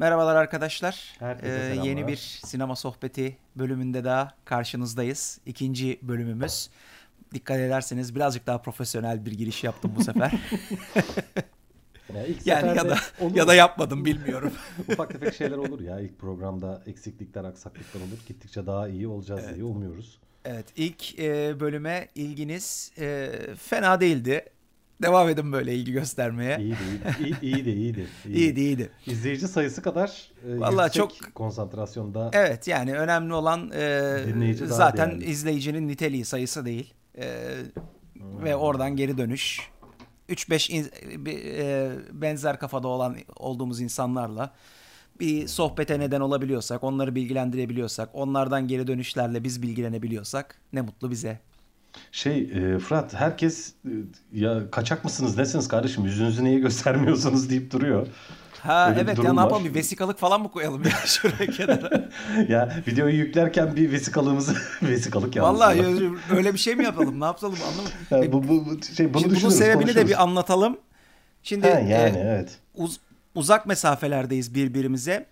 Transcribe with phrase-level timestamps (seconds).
[0.00, 1.14] Merhabalar arkadaşlar.
[1.18, 5.40] Herkese Ee, yeni bir sinema sohbeti bölümünde daha karşınızdayız.
[5.46, 6.70] İkinci bölümümüz.
[7.34, 10.32] Dikkat ederseniz birazcık daha profesyonel bir giriş yaptım bu sefer.
[12.14, 13.36] Ya yani ya da olur.
[13.36, 14.52] ya da yapmadım bilmiyorum.
[14.92, 18.18] ufak tefek şeyler olur ya ilk programda eksiklikler aksaklıklar olur.
[18.26, 20.20] Gittikçe daha iyi olacağız diye umuyoruz.
[20.44, 24.44] Evet ilk e, bölüme ilginiz e, fena değildi.
[25.02, 26.58] Devam edin böyle ilgi göstermeye.
[26.58, 26.76] İyiydi
[27.22, 27.36] iyiydi.
[27.42, 28.06] İyi, iyiydi iyiydi.
[28.28, 28.90] İyiydi iyiydi.
[29.06, 35.24] İzleyici sayısı kadar e, Vallahi çok- konsantrasyonda Evet yani önemli olan e, zaten değerli.
[35.24, 36.94] izleyicinin niteliği sayısı değil.
[37.18, 37.48] E,
[38.16, 39.60] ve oradan geri dönüş.
[40.28, 44.54] 3-5 in- bir, e, benzer kafada olan olduğumuz insanlarla
[45.20, 51.38] bir sohbete neden olabiliyorsak, onları bilgilendirebiliyorsak, onlardan geri dönüşlerle biz bilgilenebiliyorsak ne mutlu bize.
[52.12, 53.90] Şey e, Fırat herkes e,
[54.32, 58.06] ya kaçak mısınız nesiniz kardeşim yüzünüzü niye göstermiyorsunuz deyip duruyor.
[58.60, 62.08] Ha Öyle evet ya ne yapalım bir vesikalık falan mı koyalım ya şuraya kenara?
[62.48, 65.60] ya videoyu yüklerken bir vesikalığımızı vesikalık yalnız.
[65.60, 65.84] Vallahi ya.
[66.36, 67.20] öyle bir şey mi yapalım?
[67.20, 68.26] Ne yapalım anlamadım.
[68.28, 70.78] Ya bu, bu, bu- şey, bunu Şimdi bunun sebebini de bir anlatalım.
[71.42, 72.58] Şimdi Ha, yani e, evet.
[72.74, 73.00] uz-
[73.34, 75.26] uzak mesafelerdeyiz birbirimize.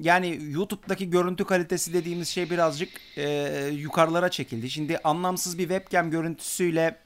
[0.00, 4.70] Yani YouTube'daki görüntü kalitesi dediğimiz şey birazcık e, yukarılara çekildi.
[4.70, 6.96] Şimdi anlamsız bir webcam görüntüsüyle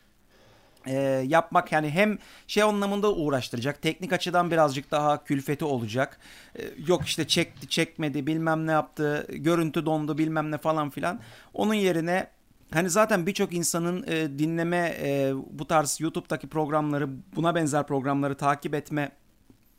[0.86, 0.94] e,
[1.26, 3.82] yapmak yani hem şey anlamında uğraştıracak.
[3.82, 6.20] Teknik açıdan birazcık daha külfeti olacak.
[6.58, 9.26] E, yok işte çekti çekmedi bilmem ne yaptı.
[9.30, 11.20] Görüntü dondu bilmem ne falan filan.
[11.54, 12.26] Onun yerine
[12.70, 18.74] hani zaten birçok insanın e, dinleme e, bu tarz YouTube'daki programları buna benzer programları takip
[18.74, 19.12] etme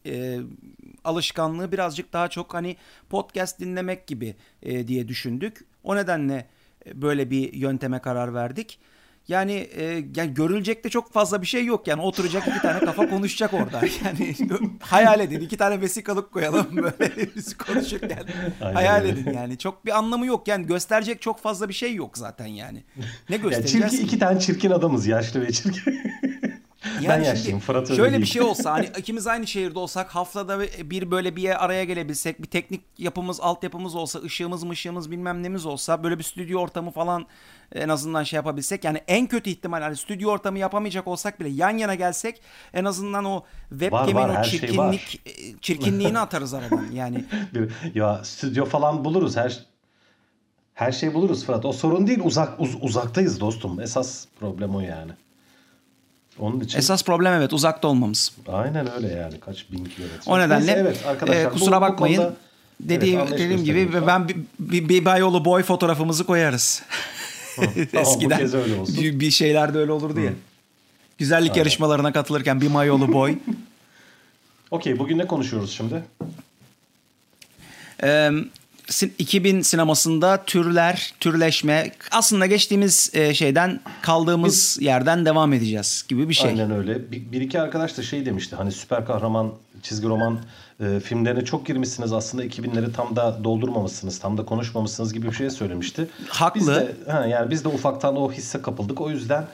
[0.06, 0.39] e,
[1.04, 2.76] alışkanlığı birazcık daha çok hani
[3.10, 5.66] podcast dinlemek gibi e, diye düşündük.
[5.84, 6.48] O nedenle
[6.86, 8.80] e, böyle bir yönteme karar verdik.
[9.28, 9.84] Yani, e,
[10.16, 11.88] yani görülecek de çok fazla bir şey yok.
[11.88, 13.82] Yani oturacak iki tane kafa konuşacak orada.
[14.06, 14.36] Yani
[14.80, 18.24] hayal edin iki tane vesikalık koyalım böyle biz konuşurken.
[18.62, 19.58] Aynen hayal edin yani.
[19.58, 20.48] Çok bir anlamı yok.
[20.48, 22.84] Yani gösterecek çok fazla bir şey yok zaten yani.
[23.30, 23.92] Ne göstereceğiz?
[23.92, 26.02] çirkin, iki tane çirkin adamız yaşlı ve çirkin.
[26.86, 28.21] ben Yani yaşlıyım şimdi Fırat öyle Şöyle değil.
[28.21, 32.47] bir şey olsa hani ikimiz aynı şehirde olsak haftada bir böyle bir araya gelebilsek bir
[32.47, 37.25] teknik yapımız altyapımız olsa ışığımız mışığımız bilmem nemiz olsa böyle bir stüdyo ortamı falan
[37.75, 41.77] en azından şey yapabilsek yani en kötü ihtimal hani stüdyo ortamı yapamayacak olsak bile yan
[41.77, 42.42] yana gelsek
[42.73, 45.31] en azından o webcam'in o şey çirkinlik e,
[45.61, 47.25] çirkinliğini atarız aradan yani.
[47.95, 49.65] Ya stüdyo falan buluruz her
[50.73, 51.65] her şey buluruz Fırat.
[51.65, 52.19] O sorun değil.
[52.23, 53.80] Uzak uz- uzaktayız dostum.
[53.80, 55.11] Esas problem o yani.
[56.42, 58.32] Onun için Esas problem evet uzakta olmamız.
[58.48, 59.40] aynen öyle yani.
[59.40, 60.32] Kaç bin kilometre.
[60.32, 61.42] O nedenle Neyse, evet arkadaşlar.
[61.42, 62.18] e, bu- kusura bu bakmayın.
[62.18, 62.36] konuda-
[62.80, 66.84] Dediğim, Evet, dediğim gibi ben bir, bir, bir Bayolu boy fotoğrafımızı koyarız.
[67.56, 68.98] Tamam, bu Eskiden kez öyle olsun.
[69.02, 70.32] bir, bir şeylerde öyle olurdu ya.
[71.18, 73.36] Güzellik yarışmalarına katılırken bir mayolu boy.
[74.72, 76.04] Okey bugün ne konuşuyoruz şimdi?
[78.04, 78.30] Ee,
[79.20, 86.50] 2000 sinemasında türler, türleşme aslında geçtiğimiz e, şeyden kaldığımız yerden devam edeceğiz gibi bir şey.
[86.50, 87.12] Aynen öyle.
[87.12, 88.56] Bir, bir iki arkadaş da şey demişti.
[88.56, 90.40] Hani süper kahraman çizgi roman
[90.80, 92.14] e, filmlerine çok girmişsiniz.
[92.14, 94.20] Aslında 2000'leri tam da doldurmamışsınız.
[94.20, 96.08] Tam da konuşmamışsınız gibi bir şey söylemişti.
[96.28, 96.60] Haklı.
[96.60, 99.02] Biz de, ha, yani biz de ufaktan o hisse kapıldık.
[99.02, 99.46] O yüzden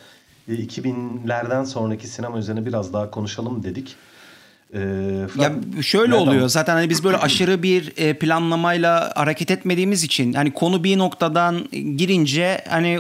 [0.48, 3.96] e, 2000'lerden sonraki sinema üzerine biraz daha konuşalım dedik.
[4.74, 4.80] E,
[5.40, 10.34] Ya şöyle nereden- oluyor zaten hani biz böyle aşırı bir e, planlamayla hareket etmediğimiz için
[10.34, 13.00] hani konu bir noktadan girince hani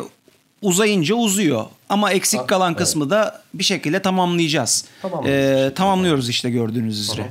[0.61, 2.79] uzayınca uzuyor ama eksik Ah, kalan evet.
[2.79, 4.85] kısmı da bir şekilde tamamlayacağız.
[5.01, 7.27] Tamamlıyoruz Ee, tamamlıyoruz işte gördüğünüz üzere.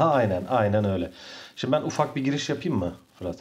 [0.00, 1.10] Aynen, aynen öyle.
[1.56, 3.36] Şimdi ben ufak bir giriş yapayım mı Fırat?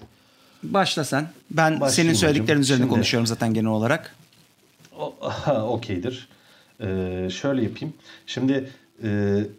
[0.64, 1.28] Başla sen.
[1.52, 2.62] Ben senin Başlayayım söylediklerin hocam.
[2.62, 4.16] üzerine Şimdi- konuşuyorum zaten genel olarak.
[5.00, 5.14] O-
[5.68, 6.28] Okeydir.
[6.82, 7.94] Ee, şöyle yapayım.
[8.28, 8.70] Şimdi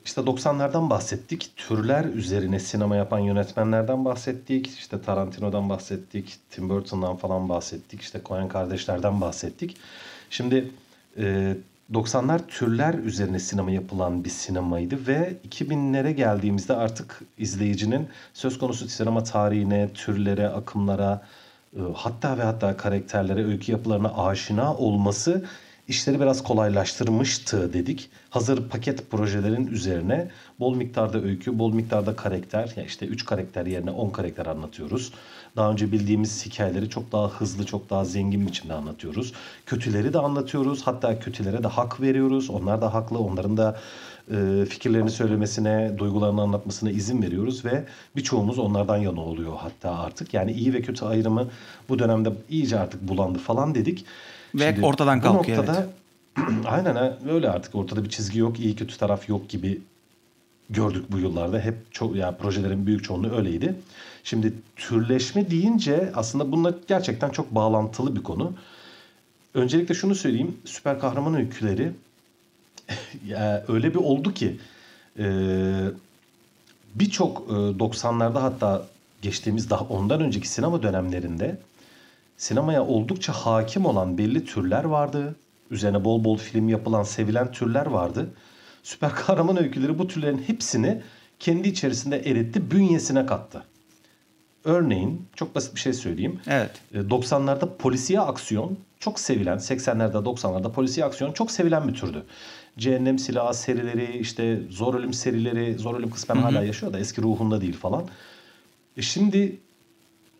[0.04, 1.52] işte 90'lardan bahsettik.
[1.56, 4.66] Türler üzerine sinema yapan yönetmenlerden bahsettik.
[4.66, 6.38] İşte Tarantino'dan bahsettik.
[6.50, 8.00] Tim Burton'dan falan bahsettik.
[8.00, 9.76] İşte Coen kardeşlerden bahsettik.
[10.30, 10.70] Şimdi
[11.18, 11.56] e,
[11.92, 19.24] 90'lar türler üzerine sinema yapılan bir sinemaydı ve 2000'lere geldiğimizde artık izleyicinin söz konusu sinema
[19.24, 21.22] tarihine, türlere, akımlara,
[21.76, 25.44] e, hatta ve hatta karakterlere, öykü yapılarına aşina olması
[25.88, 28.10] işleri biraz kolaylaştırmıştı dedik.
[28.30, 30.30] Hazır paket projelerin üzerine
[30.60, 35.12] bol miktarda öykü, bol miktarda karakter, ya işte 3 karakter yerine 10 karakter anlatıyoruz.
[35.56, 39.32] Daha önce bildiğimiz hikayeleri çok daha hızlı, çok daha zengin biçimde anlatıyoruz.
[39.66, 40.82] Kötüleri de anlatıyoruz.
[40.82, 42.50] Hatta kötülere de hak veriyoruz.
[42.50, 43.18] Onlar da haklı.
[43.18, 43.80] Onların da
[44.30, 47.84] e, fikirlerini söylemesine, duygularını anlatmasına izin veriyoruz ve
[48.16, 50.34] birçoğumuz onlardan yana oluyor hatta artık.
[50.34, 51.48] Yani iyi ve kötü ayrımı
[51.88, 54.04] bu dönemde iyice artık bulandı falan dedik.
[54.60, 55.86] Ve ortadan bu kalkıyor, noktada,
[56.66, 59.80] Aynen ha, öyle artık ortada bir çizgi yok, iyi kötü taraf yok gibi
[60.70, 61.60] gördük bu yıllarda.
[61.60, 63.74] Hep çok yani projelerin büyük çoğunluğu öyleydi.
[64.24, 68.52] Şimdi türleşme deyince aslında bununla gerçekten çok bağlantılı bir konu.
[69.54, 70.56] Öncelikle şunu söyleyeyim.
[70.64, 71.92] Süper kahraman öyküleri
[73.26, 74.56] ya öyle bir oldu ki
[75.18, 75.26] e,
[76.94, 78.86] birçok e, 90'larda hatta
[79.22, 81.58] geçtiğimiz daha ondan önceki sinema dönemlerinde
[82.36, 85.36] sinemaya oldukça hakim olan belli türler vardı.
[85.70, 88.30] Üzerine bol bol film yapılan, sevilen türler vardı.
[88.82, 91.02] Süper kahraman öyküleri bu türlerin hepsini
[91.38, 93.62] kendi içerisinde eritti, bünyesine kattı.
[94.64, 96.40] Örneğin çok basit bir şey söyleyeyim.
[96.46, 96.70] Evet.
[96.94, 102.22] 90'larda e, polisiye aksiyon çok sevilen, 80'lerde 90'larda polisiye aksiyon çok sevilen bir türdü.
[102.78, 107.60] Cehennem Silahı serileri, işte Zor Ölüm serileri, Zor Ölüm kısmen hala yaşıyor da eski ruhunda
[107.60, 108.04] değil falan.
[108.96, 109.58] E şimdi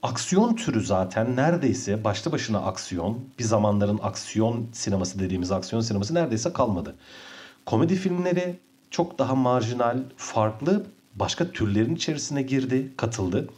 [0.02, 6.52] aksiyon türü zaten neredeyse başlı başına aksiyon, bir zamanların aksiyon sineması dediğimiz aksiyon sineması neredeyse
[6.52, 6.94] kalmadı.
[7.66, 8.58] Komedi filmleri
[8.90, 13.48] çok daha marjinal, farklı başka türlerin içerisine girdi, katıldı.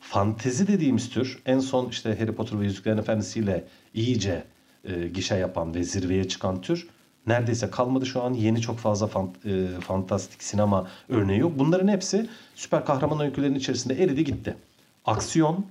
[0.00, 3.64] Fantezi dediğimiz tür en son işte Harry Potter ve Yüzüklerin Efendisi ile
[3.94, 4.44] iyice
[4.84, 6.88] e, gişe yapan ve zirveye çıkan tür
[7.26, 8.34] neredeyse kalmadı şu an.
[8.34, 11.52] Yeni çok fazla fant, e, fantastik sinema örneği yok.
[11.58, 14.56] Bunların hepsi süper kahraman öykülerinin içerisinde eridi gitti.
[15.04, 15.66] Aksiyon,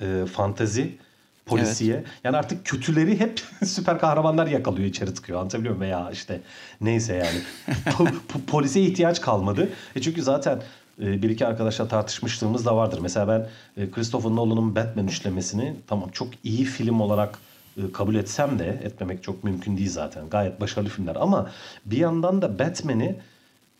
[0.00, 0.98] e, fantezi,
[1.46, 1.94] polisiye.
[1.94, 2.06] Evet.
[2.24, 5.40] Yani artık kötüleri hep süper kahramanlar yakalıyor içeri tıkıyor.
[5.40, 5.92] Anlatabiliyor muyum?
[5.92, 6.40] Veya işte
[6.80, 7.38] neyse yani.
[8.46, 9.68] polise ihtiyaç kalmadı.
[9.96, 10.62] E çünkü zaten
[11.02, 12.98] e, bir iki arkadaşla tartışmışlığımız da vardır.
[13.02, 17.38] Mesela ben e, Christopher Nolan'ın Batman üçlemesini tamam çok iyi film olarak
[17.76, 20.28] e, kabul etsem de etmemek çok mümkün değil zaten.
[20.28, 21.50] Gayet başarılı filmler ama
[21.84, 23.16] bir yandan da Batman'i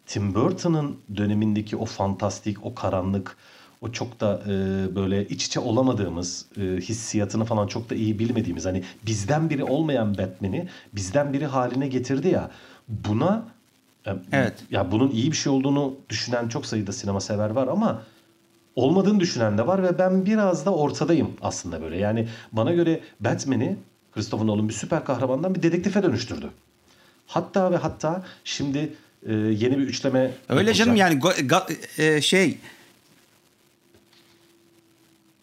[0.07, 3.37] Tim Burton'ın dönemindeki o fantastik, o karanlık,
[3.85, 4.51] o çok da e,
[4.95, 10.19] böyle iç içe olamadığımız e, hissiyatını falan çok da iyi bilmediğimiz hani bizden biri olmayan
[10.19, 12.51] Batman'i bizden biri haline getirdi ya
[12.89, 13.45] buna
[14.33, 14.55] evet.
[14.71, 18.03] ya bunun iyi bir şey olduğunu düşünen çok sayıda sinema sever var ama
[18.77, 21.97] olmadığını düşünen de var ve ben biraz da ortadayım aslında böyle.
[21.97, 23.77] Yani bana göre Batman'i
[24.15, 26.51] Christopher Nolan bir süper kahramandan bir dedektife dönüştürdü.
[27.27, 28.93] Hatta ve hatta şimdi
[29.27, 30.75] e, yeni bir üçleme Öyle yapılacak.
[30.75, 31.57] canım yani go, go,
[31.99, 32.59] e, şey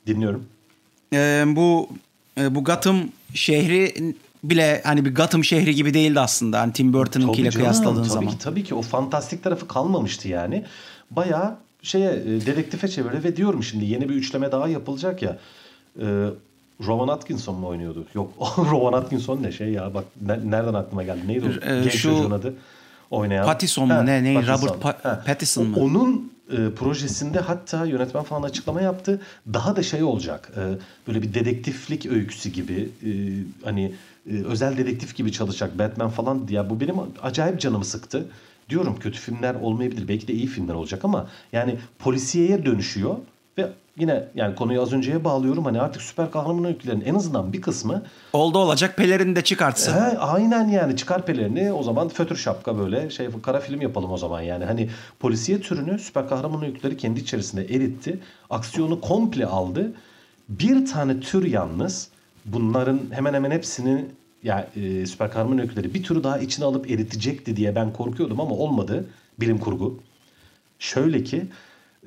[0.08, 0.46] dinliyorum.
[1.14, 1.90] E, bu
[2.38, 2.98] bu Gotham
[3.34, 3.94] şehri
[4.44, 6.60] bile hani bir Gotham şehri gibi değildi aslında.
[6.60, 8.32] Hani Tim Burton'unkiyle kıyasladığın tabii zaman.
[8.32, 10.66] Ki, tabii ki o fantastik tarafı kalmamıştı yani.
[11.12, 15.38] Bayağı şeye dedektife çevirdi ve diyorum şimdi yeni bir üçleme daha yapılacak ya.
[16.00, 16.06] E,
[16.88, 18.06] Rowan Atkinson mu oynuyordu?
[18.14, 20.06] Yok Rowan Atkinson ne şey ya bak
[20.44, 21.28] nereden aklıma geldi?
[21.28, 22.54] Neydi o e, genç şu, çocuğun adı?
[23.12, 23.46] Oynayan.
[23.46, 24.24] Pattinson mu ne?
[24.24, 24.34] ne?
[24.36, 25.78] Robert pa- Pattinson mı?
[25.80, 29.22] Onun e, projesinde hatta yönetmen falan açıklama yaptı.
[29.54, 30.52] Daha da şey olacak.
[30.58, 30.62] E,
[31.08, 33.10] böyle bir dedektiflik öyküsü gibi e,
[33.64, 33.94] hani
[34.46, 36.48] özel dedektif gibi çalışacak Batman falan.
[36.50, 38.26] Ya bu benim acayip canımı sıktı.
[38.70, 40.08] Diyorum kötü filmler olmayabilir.
[40.08, 43.16] Belki de iyi filmler olacak ama yani polisiyeye dönüşüyor
[43.58, 45.66] ve yine yani konuyu az önceye bağlıyorum.
[45.66, 48.04] Hani artık süper kahraman öykülerinin en azından bir kısmı
[48.34, 49.94] oldu olacak pelerini de çıkartsın.
[49.94, 54.18] He, aynen yani çıkar pelerini o zaman fötür şapka böyle şey kara film yapalım o
[54.18, 54.66] zaman yani.
[54.66, 54.90] Hani
[55.20, 58.20] polisiye türünü süper kahraman öyküleri kendi içerisinde eritti.
[58.50, 59.94] Aksiyonu komple aldı.
[60.50, 62.08] Bir tane tür yalnız
[62.46, 64.06] bunların hemen hemen hepsini
[64.44, 68.56] ya e, süper kahraman öyküleri bir türü daha içine alıp eritecekti diye ben korkuyordum ama
[68.56, 69.06] olmadı.
[69.40, 70.00] Bilim kurgu.
[70.80, 71.46] Şöyle ki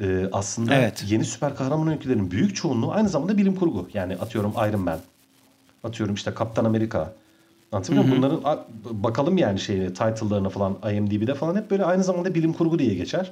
[0.01, 1.05] e, aslında evet.
[1.09, 3.89] yeni süper kahraman öykülerinin büyük çoğunluğu aynı zamanda bilim kurgu.
[3.95, 4.99] Yani atıyorum Iron Man,
[5.85, 7.13] atıyorum işte Kaptan Amerika.
[7.73, 8.23] Anlatabiliyor muyum?
[8.23, 12.95] Bunların bakalım yani şeyine, title'larına falan IMDb'de falan hep böyle aynı zamanda bilim kurgu diye
[12.95, 13.31] geçer.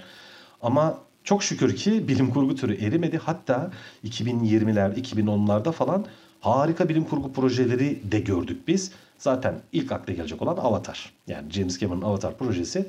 [0.63, 3.19] Ama çok şükür ki bilim kurgu türü erimedi.
[3.19, 3.71] Hatta
[4.05, 6.05] 2020'ler, 2010'larda falan
[6.41, 8.93] harika bilim kurgu projeleri de gördük biz.
[9.19, 11.13] Zaten ilk akla gelecek olan Avatar.
[11.27, 12.87] Yani James Cameron'ın Avatar projesi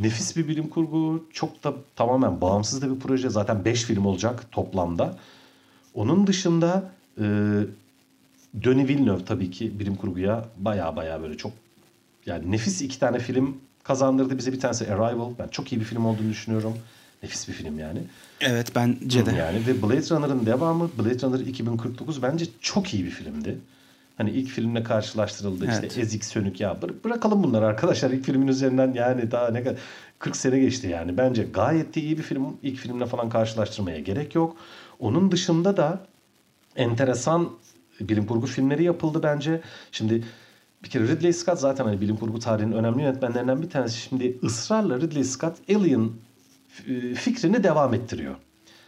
[0.00, 1.24] nefis bir bilim kurgu.
[1.32, 3.30] Çok da tamamen bağımsız da bir proje.
[3.30, 5.18] Zaten 5 film olacak toplamda.
[5.94, 7.24] Onun dışında e,
[8.54, 11.52] Denis Villeneuve tabii ki bilim kurguya baya baya böyle çok
[12.26, 14.52] yani nefis iki tane film kazandırdı bize.
[14.52, 15.30] Bir tanesi Arrival.
[15.38, 16.74] Ben çok iyi bir film olduğunu düşünüyorum.
[17.22, 18.02] Nefis bir film yani.
[18.40, 19.32] Evet bence de.
[19.32, 23.58] Yani ve Blade Runner'ın devamı Blade Runner 2049 bence çok iyi bir filmdi.
[24.20, 25.84] Hani ilk filmle karşılaştırıldı evet.
[25.84, 29.78] işte ezik sönük ya bır- bırakalım bunları arkadaşlar ilk filmin üzerinden yani daha ne kadar
[30.18, 31.16] 40 sene geçti yani.
[31.16, 32.56] Bence gayet de iyi bir film.
[32.62, 34.56] İlk filmle falan karşılaştırmaya gerek yok.
[34.98, 36.06] Onun dışında da
[36.76, 37.50] enteresan
[38.00, 39.60] bilim kurgu filmleri yapıldı bence.
[39.92, 40.24] Şimdi
[40.84, 43.96] bir kere Ridley Scott zaten hani bilim kurgu tarihinin önemli yönetmenlerinden bir tanesi.
[44.00, 46.10] Şimdi ısrarla Ridley Scott Alien
[46.88, 48.34] e, fikrini devam ettiriyor.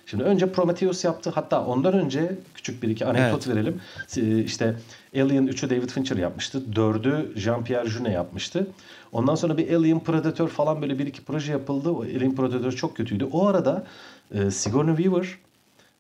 [0.07, 1.31] Şimdi önce Prometheus yaptı.
[1.35, 3.57] Hatta ondan önce küçük bir iki anekdot Evet.
[3.57, 3.81] verelim.
[4.17, 4.77] Ee, İşte
[5.17, 6.63] Alien 3'ü David Fincher yapmıştı.
[6.73, 8.67] 4'ü Jean-Pierre Jeunet yapmıştı.
[9.13, 11.91] Ondan sonra bir Alien Predator falan böyle bir iki proje yapıldı.
[11.91, 13.25] O Alien Predator çok kötüydü.
[13.25, 13.87] O arada
[14.35, 15.39] e, Sigourney Weaver,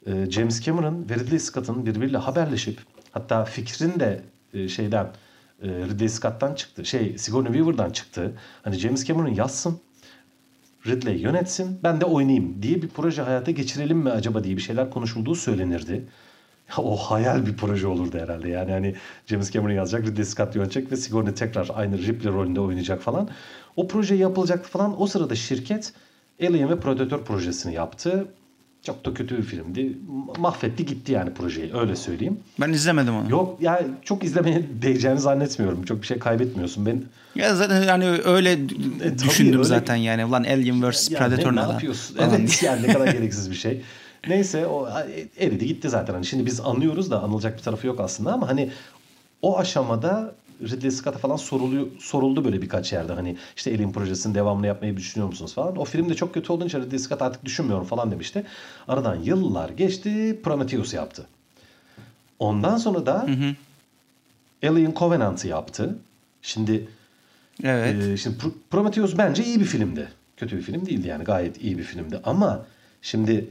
[0.07, 2.79] e, James Cameron ve Ridley Scott'ın birbiriyle haberleşip
[3.13, 4.21] hatta fikrin de
[4.55, 5.05] e, şeyden
[5.63, 6.85] e, Ridley Scott'tan çıktı.
[6.85, 8.33] Şey Sigourney Weaver'dan çıktı.
[8.63, 9.81] Hani James Cameron yazsın.
[10.87, 14.91] Ridley yönetsin ben de oynayayım diye bir proje hayata geçirelim mi acaba diye bir şeyler
[14.91, 16.05] konuşulduğu söylenirdi.
[16.79, 18.95] O hayal bir proje olurdu herhalde yani hani
[19.27, 23.29] James Cameron yazacak, Ridley Scott yönetecek ve Sigourney tekrar aynı Ripley rolünde oynayacak falan.
[23.77, 25.03] O proje yapılacaktı falan.
[25.03, 25.93] O sırada şirket
[26.43, 28.27] Alien ve Predator projesini yaptı.
[28.87, 29.97] Çok da kötü bir filmdi.
[30.39, 32.41] Mahvetti gitti yani projeyi öyle söyleyeyim.
[32.61, 33.31] Ben izlemedim onu.
[33.31, 35.85] Yok ya çok izlemeye değeceğini zannetmiyorum.
[35.85, 36.87] Çok bir şey kaybetmiyorsun.
[36.87, 37.03] Ben
[37.35, 39.65] Ya zaten hani öyle E, düşündüm öyle.
[39.65, 40.25] zaten yani.
[40.25, 42.17] Ulan Alien vs Ya Predator ne, ne yapıyorsun?
[42.17, 43.83] Falan Evet yani ne kadar gereksiz bir şey.
[44.29, 44.89] Neyse o
[45.39, 46.15] eridi gitti zaten.
[46.15, 48.71] Hani şimdi biz anlıyoruz da anılacak bir tarafı yok aslında ama hani
[49.43, 53.13] o aşamada Ridley Scott'a falan soruluyor, soruldu böyle birkaç yerde.
[53.13, 55.77] Hani işte Alien projesinin devamını yapmayı düşünüyor musunuz falan.
[55.77, 58.45] O film de çok kötü olduğu için Ridley Scott artık düşünmüyorum falan demişti.
[58.89, 61.27] Aradan yıllar geçti Prometheus yaptı.
[62.39, 63.27] Ondan sonra da
[64.63, 65.99] Alien Covenant'ı yaptı.
[66.43, 66.89] Şimdi
[67.63, 67.97] Evet.
[68.03, 70.09] ee, şimdi Pro- Prometheus bence iyi bir filmdi.
[70.37, 72.21] Kötü bir film değildi yani gayet iyi bir filmdi.
[72.25, 72.67] Ama
[73.03, 73.51] şimdi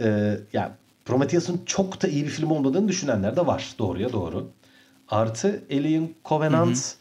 [0.00, 3.74] e, ya Prometheus'un çok da iyi bir film olmadığını düşünenler de var.
[3.78, 4.48] Doğruya doğru.
[5.10, 6.94] Artı Alien Covenant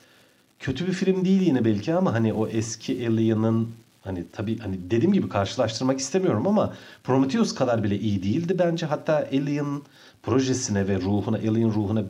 [0.60, 3.70] kötü bir film değil yine belki ama hani o eski Alien'ın
[4.04, 6.74] hani tabii hani dediğim gibi karşılaştırmak istemiyorum ama
[7.04, 8.86] Prometheus kadar bile iyi değildi bence.
[8.86, 9.82] Hatta Alien
[10.24, 12.04] projesine ve ruhuna, Alien ruhuna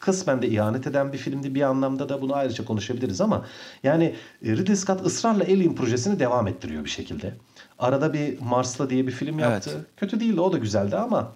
[0.00, 1.54] kısmen de ihanet eden bir filmdi.
[1.54, 3.46] Bir anlamda da bunu ayrıca konuşabiliriz ama
[3.82, 4.14] yani
[4.44, 7.34] Ridley Scott ısrarla Alien projesini devam ettiriyor bir şekilde.
[7.78, 9.70] Arada bir Mars'la diye bir film yaptı.
[9.74, 9.86] Evet.
[9.96, 11.32] Kötü değildi o da güzeldi ama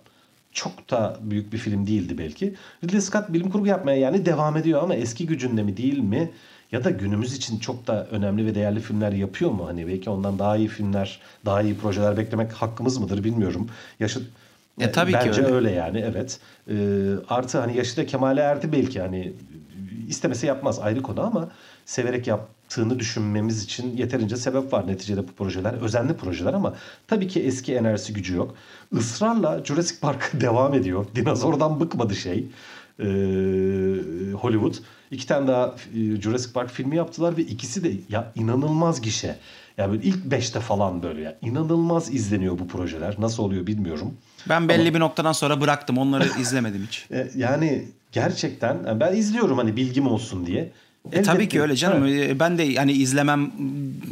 [0.55, 2.55] çok da büyük bir film değildi belki.
[2.85, 6.31] Ridley Scott bilim kurgu yapmaya yani devam ediyor ama eski gücünde mi değil mi?
[6.73, 9.67] Ya da günümüz için çok da önemli ve değerli filmler yapıyor mu?
[9.67, 13.69] Hani belki ondan daha iyi filmler, daha iyi projeler beklemek hakkımız mıdır bilmiyorum.
[14.01, 14.21] Yaşı
[14.81, 15.55] E, tabii ki Bence öyle.
[15.55, 16.39] öyle yani evet.
[16.71, 16.75] Ee,
[17.29, 19.33] artı hani yaşı da kemale erdi belki hani
[20.09, 21.49] istemese yapmaz ayrı konu ama
[21.87, 22.27] severek
[22.75, 25.73] yaptığını düşünmemiz için yeterince sebep var neticede bu projeler.
[25.73, 26.75] Özenli projeler ama
[27.07, 28.55] tabii ki eski enerjisi gücü yok.
[28.93, 31.07] Israrla Jurassic Park devam ediyor.
[31.15, 32.47] Dinozordan bıkmadı şey.
[32.99, 33.05] Ee,
[34.33, 34.75] Hollywood.
[35.11, 39.37] İki tane daha e, Jurassic Park filmi yaptılar ve ikisi de ya inanılmaz gişe.
[39.79, 41.37] Ya böyle ilk beşte falan böyle ya.
[41.43, 43.17] inanılmaz izleniyor bu projeler.
[43.19, 44.15] Nasıl oluyor bilmiyorum.
[44.49, 45.99] Ben belli bir noktadan sonra bıraktım.
[45.99, 47.07] Onları izlemedim hiç.
[47.11, 50.73] E, yani gerçekten yani ben izliyorum hani bilgim olsun diye.
[51.13, 52.05] E, tabii Elbette- ki öyle canım.
[52.07, 52.31] Evet.
[52.31, 53.53] E, Ben de yani izlemem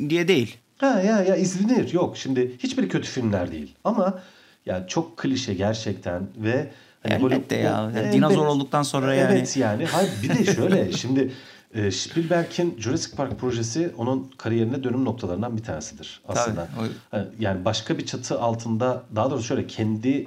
[0.09, 0.57] diye değil.
[0.79, 1.93] Ha ya ya izlenir.
[1.93, 3.75] Yok şimdi hiçbiri kötü filmler değil.
[3.85, 4.19] Ama
[4.67, 6.71] ya çok klişe gerçekten ve
[7.03, 7.73] hani Elbette ya.
[7.73, 9.33] Hollywood- Yani dinozor olduktan sonra yani.
[9.33, 9.85] Evet yani.
[9.87, 11.33] Hayır bir de şöyle şimdi
[11.75, 16.69] e, Spielberg'in Jurassic Park projesi onun kariyerine dönüm noktalarından bir tanesidir aslında.
[17.11, 20.27] Tabii, Yani başka bir çatı altında daha doğrusu şöyle kendi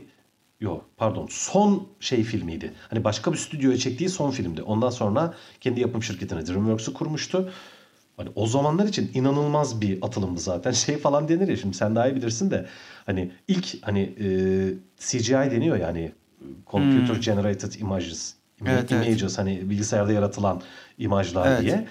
[0.60, 2.74] Yok pardon son şey filmiydi.
[2.90, 4.62] Hani başka bir stüdyoya çektiği son filmdi.
[4.62, 7.52] Ondan sonra kendi yapım şirketini DreamWorks'u kurmuştu.
[8.18, 10.72] Hani o zamanlar için inanılmaz bir atılımdı zaten.
[10.86, 12.66] Şey falan denir ya şimdi sen daha iyi bilirsin de
[13.06, 14.28] hani ilk hani e,
[15.00, 16.12] CGI deniyor yani
[16.68, 18.34] Computer Generated Images.
[18.58, 18.68] Hmm.
[18.68, 19.08] Evet, evet.
[19.08, 20.62] images hani bilgisayarda yaratılan
[20.98, 21.62] imajlar Evet.
[21.62, 21.88] diye.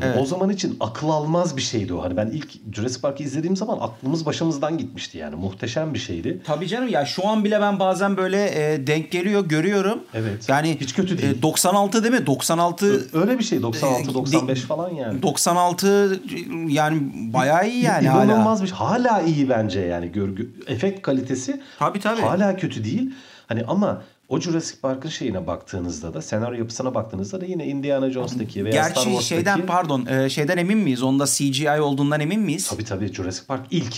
[0.00, 0.18] Hani Evet.
[0.22, 2.02] o zaman için akıl almaz bir şeydi o.
[2.02, 5.36] Hani ben ilk Jurassic Park'ı izlediğim zaman aklımız başımızdan gitmişti yani.
[5.36, 6.40] Muhteşem bir şeydi.
[6.44, 9.98] Tabii canım ya şu an bile ben bazen böyle e, denk geliyor görüyorum.
[10.14, 10.48] Evet.
[10.48, 11.38] Yani Hiç kötü değil.
[11.38, 12.26] e, 96 değil mi?
[12.26, 15.22] 96 Öyle bir şey 96 Ee, 95 de- falan yani.
[15.22, 16.20] 96
[16.68, 17.00] yani
[17.32, 18.24] bayağı iyi yani hala.
[18.24, 18.76] İnanılmaz bir şey.
[18.76, 21.60] Hala iyi bence yani görgü efekt kalitesi.
[21.78, 22.20] Tabii, tabii.
[22.20, 23.10] Hala kötü değil.
[23.46, 28.64] Hani ama o Jurassic Park'ın şeyine baktığınızda da senaryo yapısına baktığınızda da yine Indiana Jones'taki
[28.64, 31.02] veya Star Gerçi Wars'taki şeyden pardon e, şeyden emin miyiz?
[31.02, 32.68] Onda CGI olduğundan emin miyiz?
[32.68, 33.96] Tabii tabii Jurassic Park ilk.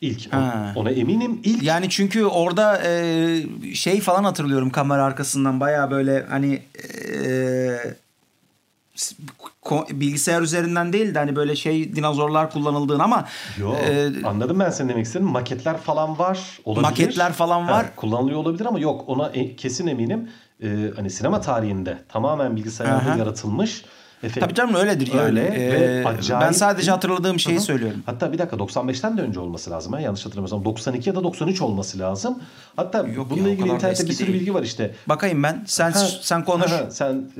[0.00, 0.32] İlk.
[0.32, 0.72] Ha.
[0.76, 1.62] Ona eminim ilk.
[1.62, 6.62] Yani çünkü orada e, şey falan hatırlıyorum kamera arkasından baya böyle hani
[7.24, 7.96] e,
[9.90, 13.24] bilgisayar üzerinden değil de hani böyle şey dinozorlar kullanıldığını ama
[13.58, 15.32] Yo, e, anladım ben senin demek istediğin.
[15.32, 16.58] Maketler falan var.
[16.64, 16.82] Olabilir.
[16.88, 17.86] Maketler falan Ha, var.
[17.96, 20.30] kullanılıyor olabilir ama yok ona e- kesin eminim.
[20.62, 23.18] Ee, hani sinema tarihinde tamamen bilgisayarda Aha.
[23.18, 23.84] yaratılmış.
[24.22, 24.40] Efekt.
[24.40, 25.20] tabii canım öyledir yani.
[25.22, 27.64] Öyle E, ve acayip ben sadece hatırladığım şeyi Hı hı.
[27.64, 28.02] söylüyorum.
[28.06, 29.92] Hatta bir dakika 95'ten de önce olması lazım.
[29.92, 30.00] Ha?
[30.00, 32.38] Yanlış hatırlamıyorsam 92 ya da 93 olması lazım.
[32.76, 34.40] Hatta Yok bununla ya, ilgili internette bir sürü değil.
[34.40, 34.94] bilgi var işte.
[35.06, 35.64] Bakayım ben.
[35.66, 36.70] Sen Ha, sen konuş.
[36.72, 37.30] ha, sen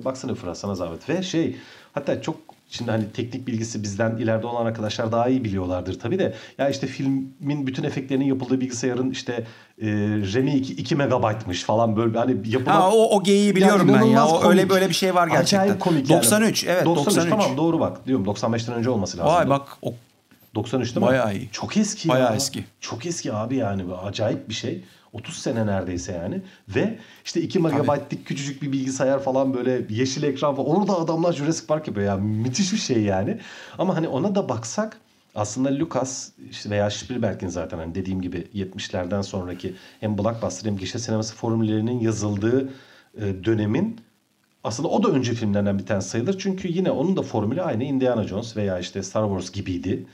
[0.00, 1.08] e, baksana Fırat sana zahmet.
[1.08, 1.56] Ve şey
[1.92, 2.36] hatta çok
[2.72, 6.34] Şimdi hani teknik bilgisi bizden ileride olan arkadaşlar daha iyi biliyorlardır tabii de.
[6.58, 9.32] Ya işte filmin bütün efektlerinin yapıldığı bilgisayarın işte
[9.82, 9.86] e,
[10.34, 12.74] RAM'i 2, 2 megabaytmış falan böyle hani yapılan...
[12.74, 14.26] Ha, o, o geyiği biliyorum Ya ben ya.
[14.26, 14.46] O, komik.
[14.46, 15.58] öyle böyle bir şey var gerçekten.
[15.58, 16.18] Acayip komik yani.
[16.18, 17.06] 93 evet 93.
[17.16, 19.34] 93 tamam doğru bak diyorum 95'ten önce olması lazım.
[19.34, 19.94] Vay bak o
[20.54, 21.10] 93 değil mi?
[21.10, 21.48] Bayağı iyi.
[21.52, 22.36] Çok eski Bayağı ya.
[22.36, 22.64] eski.
[22.80, 23.94] Çok eski abi yani.
[23.94, 24.84] Acayip bir şey.
[25.12, 26.42] 30 sene neredeyse yani.
[26.68, 30.68] Ve işte 2 megabaytlık küçücük bir bilgisayar falan böyle yeşil ekran falan.
[30.68, 32.16] Orada adamlar Jurassic Park yapıyor ya.
[32.16, 33.38] Müthiş bir şey yani.
[33.78, 34.96] Ama hani ona da baksak
[35.34, 40.98] aslında Lucas işte veya Spielberg'in zaten hani dediğim gibi 70'lerden sonraki hem blockbuster hem gişe
[40.98, 42.68] sineması formüllerinin yazıldığı
[43.18, 44.00] e, dönemin
[44.64, 46.38] aslında o da önce filmlerden bir tanesi sayılır.
[46.38, 50.06] Çünkü yine onun da formülü aynı Indiana Jones veya işte Star Wars gibiydi.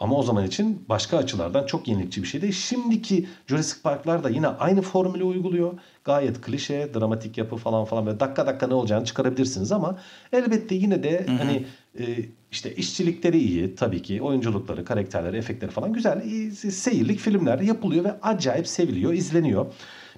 [0.00, 2.52] Ama o zaman için başka açılardan çok yenilikçi bir şeydi.
[2.52, 5.72] Şimdiki Jurassic Park'lar da yine aynı formülü uyguluyor.
[6.04, 9.98] Gayet klişe, dramatik yapı falan falan böyle dakika dakika ne olacağını çıkarabilirsiniz ama
[10.32, 11.66] elbette yine de hani
[11.98, 12.04] e,
[12.52, 14.22] işte işçilikleri iyi tabii ki.
[14.22, 16.22] Oyunculukları, karakterleri, efektleri falan güzel.
[16.24, 19.66] iyi, seyirlik filmler yapılıyor ve acayip seviliyor, izleniyor.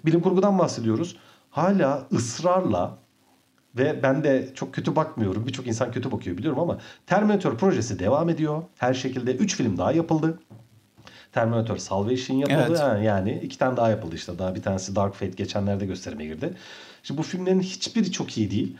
[0.04, 1.16] Bilim kurgudan bahsediyoruz.
[1.50, 2.99] Hala ısrarla
[3.78, 5.47] ve ben de çok kötü bakmıyorum.
[5.47, 8.62] Birçok insan kötü bakıyor biliyorum ama Terminator projesi devam ediyor.
[8.78, 10.38] Her şekilde 3 film daha yapıldı.
[11.33, 12.64] Terminator Salvation yapıldı.
[12.68, 12.80] Evet.
[12.80, 14.38] Ha, yani iki tane daha yapıldı işte.
[14.38, 16.54] Daha bir tanesi Dark Fate geçenlerde gösterime girdi.
[17.02, 18.76] Şimdi bu filmlerin hiçbiri çok iyi değil.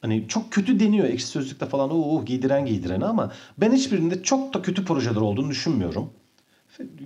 [0.00, 4.62] Hani çok kötü deniyor ekşi sözlükte falan o giydiren giydireni ama ben hiçbirinde çok da
[4.62, 6.10] kötü projeler olduğunu düşünmüyorum.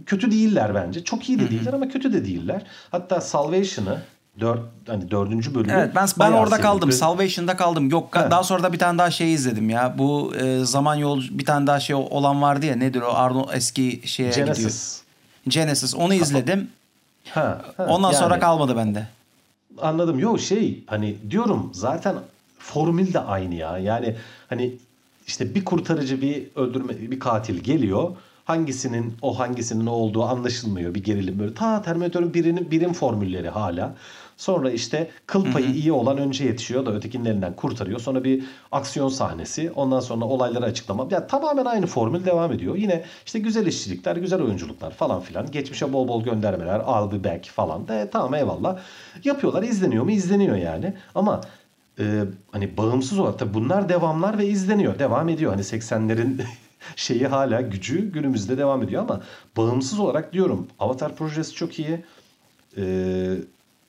[0.07, 1.05] Kötü değiller bence.
[1.05, 2.67] Çok iyi de değiller ama kötü de değiller.
[2.91, 3.99] Hatta Salvation'ı
[4.41, 6.63] dört, hani dördüncü bölümü Evet ben ben orada sevdim.
[6.63, 6.93] kaldım.
[6.93, 7.91] Salvation'da kaldım.
[7.91, 8.31] Yok He.
[8.31, 9.95] daha sonra da bir tane daha şey izledim ya.
[9.99, 12.77] Bu e, zaman yol bir tane daha şey olan vardı ya.
[12.77, 13.13] Nedir o?
[13.13, 14.47] Arnold eski şeye gidiyor.
[14.47, 15.03] Genesis.
[15.49, 15.95] Genesis.
[15.95, 16.69] Onu izledim.
[17.31, 19.07] Ha, ha, Ondan sonra yani kalmadı bende.
[19.83, 20.19] Anladım.
[20.19, 22.15] Yok şey hani diyorum zaten
[22.59, 23.79] formül de aynı ya.
[23.79, 24.17] Yani
[24.49, 24.73] hani
[25.27, 28.11] işte bir kurtarıcı bir öldürme bir katil geliyor.
[28.45, 30.95] Hangisinin o hangisinin o olduğu anlaşılmıyor.
[30.95, 31.55] Bir gerilim böyle.
[31.55, 33.95] Ta Terminator'un birinin birim formülleri hala.
[34.43, 38.01] Sonra işte kıl payı iyi olan önce yetişiyor da ötekinin elinden kurtarıyor.
[38.01, 39.71] Sonra bir aksiyon sahnesi.
[39.71, 41.09] Ondan sonra olayları açıklama.
[41.11, 42.77] Ya tamamen aynı formül devam ediyor.
[42.77, 45.51] Yine işte güzel işçilikler, güzel oyunculuklar falan filan.
[45.51, 47.89] Geçmişe bol bol göndermeler, I'll be back falan.
[47.89, 48.79] De, tamam eyvallah.
[49.25, 49.63] Yapıyorlar.
[49.63, 50.11] izleniyor mu?
[50.11, 50.95] İzleniyor yani.
[51.15, 51.41] Ama
[51.99, 54.99] e, hani bağımsız olarak tabii bunlar devamlar ve izleniyor.
[54.99, 55.53] Devam ediyor.
[55.53, 56.43] Hani 80'lerin
[56.97, 59.21] şeyi hala gücü günümüzde devam ediyor ama
[59.57, 62.05] bağımsız olarak diyorum Avatar projesi çok iyi.
[62.77, 63.37] Ee,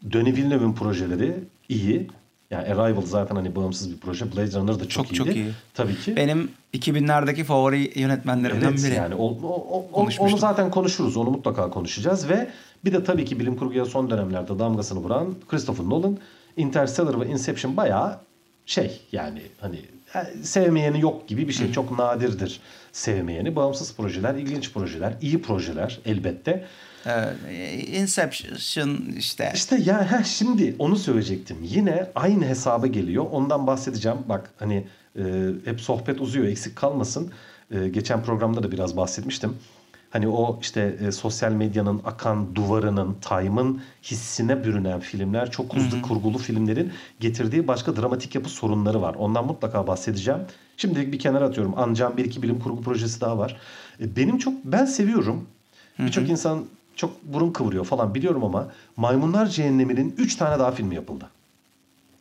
[0.04, 1.34] Denis Villeneuve'in projeleri
[1.70, 2.08] iyi.
[2.52, 4.32] Yani Arrival zaten hani bağımsız bir proje.
[4.32, 5.18] Blade Runner da çok, Çok, iyiydi.
[5.18, 5.50] çok iyi.
[5.74, 6.16] Tabii ki.
[6.16, 8.94] Benim 2000'lerdeki favori yönetmenlerimden Evet biri.
[8.96, 11.18] yani o, o- o- onu zaten konuşuruz.
[11.18, 12.50] Onu mutlaka konuşacağız ve
[12.86, 16.18] bir de tabii ki bilim kurguya son dönemlerde damgasını vuran Christopher Nolan
[16.58, 18.18] Interstellar ve Inception bayağı
[18.66, 19.80] şey yani hani
[20.16, 21.72] e, sevmeyeni yok gibi bir şey.
[21.72, 22.60] Çok nadirdir
[22.92, 23.56] sevmeyeni.
[23.56, 26.66] Bağımsız projeler, ilginç projeler, iyi projeler elbette.
[27.06, 29.52] Ee, Inception işte.
[29.56, 31.58] İşte ya heh, şimdi onu söyleyecektim.
[31.64, 33.26] Yine aynı hesaba geliyor.
[33.32, 34.18] Ondan bahsedeceğim.
[34.30, 34.88] Bak hani
[35.18, 35.24] e,
[35.66, 37.32] hep sohbet uzuyor eksik kalmasın.
[37.72, 39.56] E, geçen programda da biraz bahsetmiştim.
[40.10, 46.38] Hani o işte e, sosyal medyanın akan duvarının, time'ın hissine bürünen filmler, çok hızlı kurgulu
[46.38, 49.16] filmlerin getirdiği başka dramatik yapı sorunları var.
[49.16, 50.40] Ondan mutlaka bahsedeceğim.
[50.78, 51.74] Şimdilik bir kenara atıyorum.
[51.78, 53.58] Ancak bir iki bilim kurgu projesi daha var.
[54.00, 55.48] E, benim çok ben seviyorum.
[56.00, 61.26] Birçok insan çok burun kıvırıyor falan biliyorum ama Maymunlar Cehennemi'nin 3 tane daha filmi yapıldı.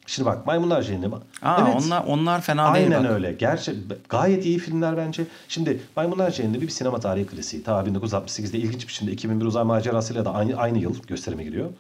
[0.07, 1.15] Şimdi bak Maymunlar Cehennemi.
[1.43, 1.83] Aa, evet.
[1.85, 3.33] onlar onlar fena değil Aynen öyle.
[3.33, 3.75] Gerçi
[4.09, 5.27] gayet iyi filmler bence.
[5.49, 7.63] Şimdi Maymunlar Cehennemi bir sinema tarihi klasiği.
[7.63, 11.71] Ta 1968'de ilginç biçimde 2001 uzay macerasıyla da aynı, aynı yıl gösterime giriyor.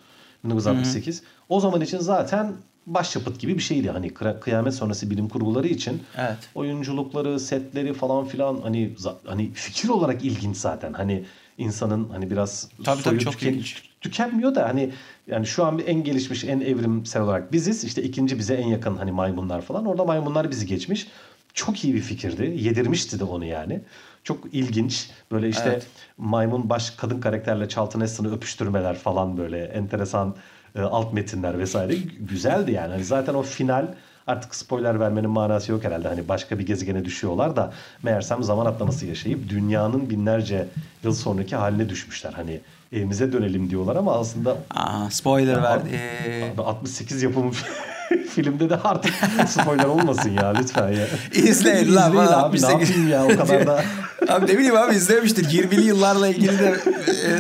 [0.44, 1.22] 1968.
[1.48, 2.52] O zaman için zaten
[2.86, 3.90] başyapıt gibi bir şeydi.
[3.90, 6.38] Hani kıyamet sonrası bilim kurguları için Evet.
[6.54, 8.94] oyunculukları, setleri falan filan hani
[9.26, 10.92] hani fikir olarak ilginç zaten.
[10.92, 11.24] Hani
[11.62, 13.62] insanın hani biraz Tabii, tabii, soyu çok tüken-
[14.00, 14.90] tükenmiyor da hani
[15.26, 17.84] yani şu an bir en gelişmiş, en evrimsel olarak biziz.
[17.84, 19.86] İşte ikinci bize en yakın hani maymunlar falan.
[19.86, 21.08] Orada maymunlar bizi geçmiş.
[21.54, 22.54] Çok iyi bir fikirdi.
[22.58, 23.80] Yedirmişti de onu yani.
[24.24, 25.10] Çok ilginç.
[25.30, 25.86] Böyle işte Evet.
[26.18, 30.36] maymun baş kadın karakterle Charlton Heston'ı öpüştürmeler falan böyle enteresan
[30.76, 31.94] e, alt metinler vesaire.
[32.20, 32.92] Güzeldi yani.
[32.92, 33.94] Hani zaten o final
[34.26, 36.08] artık spoiler vermenin manası yok herhalde.
[36.08, 40.68] Hani başka bir gezegene düşüyorlar da meğersem zaman atlaması yaşayıp dünyanın binlerce
[41.04, 42.32] yıl sonraki haline düşmüşler.
[42.32, 42.60] Hani
[42.92, 45.88] evimize dönelim diyorlar ama aslında Aa, spoiler verdi.
[45.92, 47.52] Ee, Abi 68 yapımı
[48.34, 49.14] filmde de artık
[49.48, 51.06] spoiler olmasın ya lütfen ya.
[51.34, 53.84] İzleyin lan, İzleyin bana abi ne 68 yapayım ya o kadar da.
[54.28, 55.44] abi ne bileyim abi izlemiştir.
[55.44, 56.76] 20'li yıllarla ilgili de
[57.08, 57.30] e,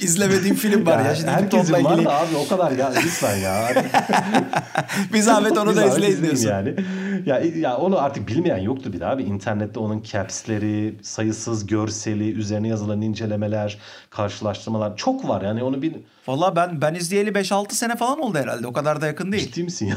[0.00, 1.14] izlemediğim film var ya.
[1.14, 2.04] Şimdi gidip herkesin var ilgili.
[2.04, 3.68] da abi o kadar ya lütfen ya.
[5.12, 6.48] Bir zahmet onu Bir da izleyin diyorsun.
[6.48, 6.74] yani.
[7.26, 9.22] ya, ya onu artık bilmeyen yoktu bir daha abi.
[9.22, 13.78] İnternette onun capsleri, sayısız görseli, üzerine yazılan incelemeler,
[14.10, 15.42] karşılaştırmalar çok var.
[15.42, 15.94] Yani onu bir...
[16.26, 18.66] Valla ben ben izleyeli 5-6 sene falan oldu herhalde.
[18.66, 19.46] O kadar da yakın değil.
[19.46, 19.96] Ciddi misin ya?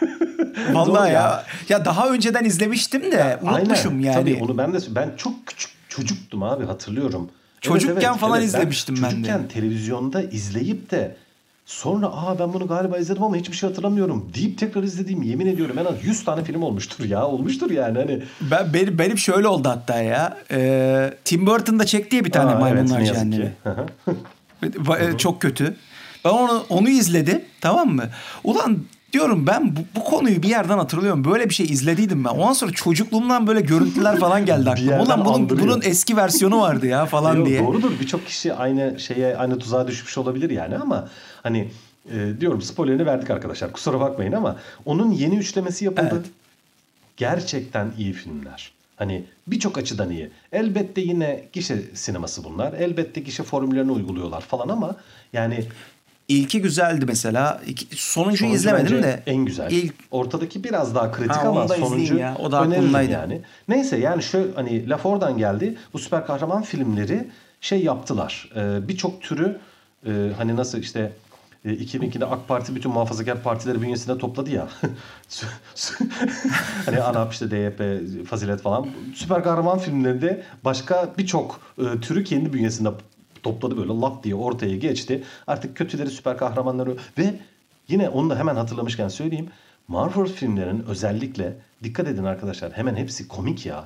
[0.72, 1.20] Vallahi ya.
[1.20, 1.44] ya.
[1.68, 4.04] Ya daha önceden izlemiştim de ya, unutmuşum aynen.
[4.04, 4.14] yani.
[4.14, 7.30] Tabii onu ben de ben çok küçük çocuktum abi hatırlıyorum.
[7.60, 8.48] Çocukken evet, evet, falan evet.
[8.48, 9.14] izlemiştim ben, ben de.
[9.14, 11.16] Çocukken televizyonda izleyip de
[11.66, 15.78] Sonra aa ben bunu galiba izledim ama hiçbir şey hatırlamıyorum deyip tekrar izlediğim yemin ediyorum
[15.78, 17.26] en az 100 tane film olmuştur ya.
[17.26, 18.22] Olmuştur yani hani.
[18.40, 20.38] Ben, benim, benim şöyle oldu hatta ya.
[20.50, 23.52] Ee, Tim Burton da çekti ya bir tane aa, Maymunlar evet, Cehennemi.
[25.18, 25.76] Çok kötü.
[26.24, 28.04] Ben onu onu izledim tamam mı?
[28.44, 28.78] Ulan
[29.16, 31.24] diyorum ben bu, bu konuyu bir yerden hatırlıyorum.
[31.24, 32.30] Böyle bir şey izlediydim ben.
[32.30, 35.02] Ondan sonra çocukluğumdan böyle görüntüler falan geldi aklıma.
[35.02, 37.60] Ulan bunun, bunun eski versiyonu vardı ya falan Yok, diye.
[37.60, 38.00] Doğrudur.
[38.00, 41.08] Birçok kişi aynı şeye aynı tuzağa düşmüş olabilir yani ama
[41.42, 41.68] hani
[42.12, 43.72] e, diyorum spoilerini verdik arkadaşlar.
[43.72, 46.10] Kusura bakmayın ama onun yeni üçlemesi yapıldı.
[46.12, 46.26] Evet.
[47.16, 48.72] Gerçekten iyi filmler.
[48.96, 50.30] Hani birçok açıdan iyi.
[50.52, 52.72] Elbette yine gişe sineması bunlar.
[52.72, 54.96] Elbette gişe formüllerini uyguluyorlar falan ama
[55.32, 55.64] yani
[56.28, 57.60] İlki güzeldi mesela.
[57.66, 59.22] İki, sonuncuyu Sonuncu izlemedim de.
[59.26, 59.70] En güzel.
[59.70, 59.94] İlk...
[60.10, 62.36] Ortadaki biraz daha kritik ha, ama sonuncu ya.
[62.38, 63.12] O da aklımdaydı.
[63.12, 63.40] Yani.
[63.68, 65.76] Neyse yani şu hani laf oradan geldi.
[65.92, 67.28] Bu süper kahraman filmleri
[67.60, 68.50] şey yaptılar.
[68.56, 69.58] Ee, Birçok türü
[70.06, 71.12] e, hani nasıl işte
[71.64, 74.68] 2002'de e, AK Parti bütün muhafazakar partileri bünyesinde topladı ya.
[76.86, 77.80] hani ANAP işte DYP,
[78.28, 78.86] Fazilet falan.
[79.14, 82.88] Süper kahraman filmlerinde başka birçok e, türü kendi bünyesinde
[83.46, 85.22] topladı böyle lap diye ortaya geçti.
[85.46, 87.34] Artık kötüleri süper kahramanları ve
[87.88, 89.48] yine onu da hemen hatırlamışken söyleyeyim.
[89.88, 93.84] Marvel filmlerinin özellikle dikkat edin arkadaşlar hemen hepsi komik ya.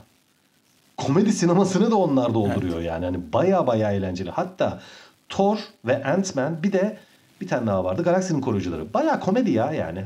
[0.97, 2.87] Komedi sinemasını da onlar dolduruyor evet.
[2.87, 3.05] yani.
[3.05, 4.31] Hani baya baya eğlenceli.
[4.31, 4.81] Hatta
[5.29, 6.97] Thor ve Ant-Man bir de
[7.41, 8.03] bir tane daha vardı.
[8.03, 8.95] Galaksinin koruyucuları.
[8.95, 10.05] Baya komedi ya yani.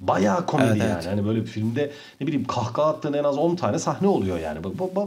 [0.00, 0.92] Baya komedi evet, yani.
[0.92, 1.06] Evet.
[1.06, 4.58] Hani böyle bir filmde ne bileyim kahkaha attığın en az 10 tane sahne oluyor yani.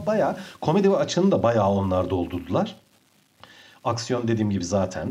[0.06, 2.76] Baya komedi ve açığını da baya onlar doldurdular.
[3.84, 5.08] Aksiyon dediğim gibi zaten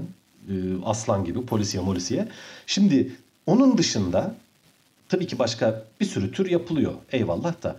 [0.49, 0.53] e,
[0.85, 2.27] aslan gibi polisiye molisiye.
[2.67, 3.11] Şimdi
[3.45, 4.35] onun dışında
[5.09, 6.93] tabii ki başka bir sürü tür yapılıyor.
[7.11, 7.75] Eyvallah da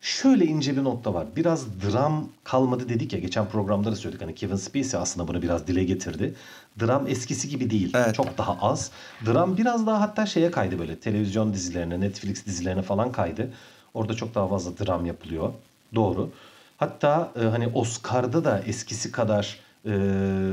[0.00, 1.26] şöyle ince bir nokta var.
[1.36, 4.22] Biraz dram kalmadı dedik ya geçen programda da söyledik.
[4.22, 6.34] Hani Kevin Spacey aslında bunu biraz dile getirdi.
[6.80, 7.92] Dram eskisi gibi değil.
[7.94, 8.14] Evet.
[8.14, 8.90] Çok daha az.
[9.26, 10.96] Dram biraz daha hatta şeye kaydı böyle.
[10.96, 13.50] Televizyon dizilerine, Netflix dizilerine falan kaydı.
[13.94, 15.52] Orada çok daha fazla dram yapılıyor.
[15.94, 16.30] Doğru.
[16.76, 19.90] Hatta e, hani Oscar'da da eskisi kadar e,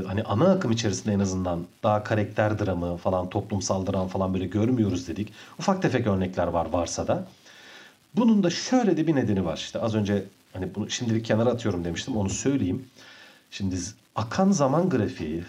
[0.06, 5.08] hani ana akım içerisinde en azından daha karakter dramı falan toplumsal dram falan böyle görmüyoruz
[5.08, 5.32] dedik.
[5.58, 7.26] Ufak tefek örnekler var varsa da.
[8.16, 9.56] Bunun da şöyle de bir nedeni var.
[9.56, 12.86] İşte az önce hani bunu şimdilik kenara atıyorum demiştim onu söyleyeyim.
[13.50, 13.76] Şimdi
[14.16, 15.44] akan zaman grafiği,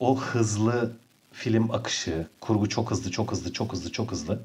[0.00, 0.92] o hızlı
[1.32, 4.40] film akışı, kurgu çok hızlı, çok hızlı, çok hızlı, çok hızlı.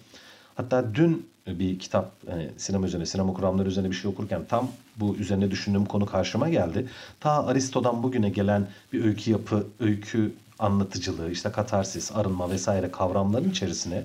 [0.55, 5.15] Hatta dün bir kitap hani sinema üzerine, sinema kuramları üzerine bir şey okurken tam bu
[5.15, 6.89] üzerine düşündüğüm konu karşıma geldi.
[7.19, 14.03] Ta Aristo'dan bugüne gelen bir öykü yapı, öykü anlatıcılığı, işte katarsis, arınma vesaire kavramların içerisine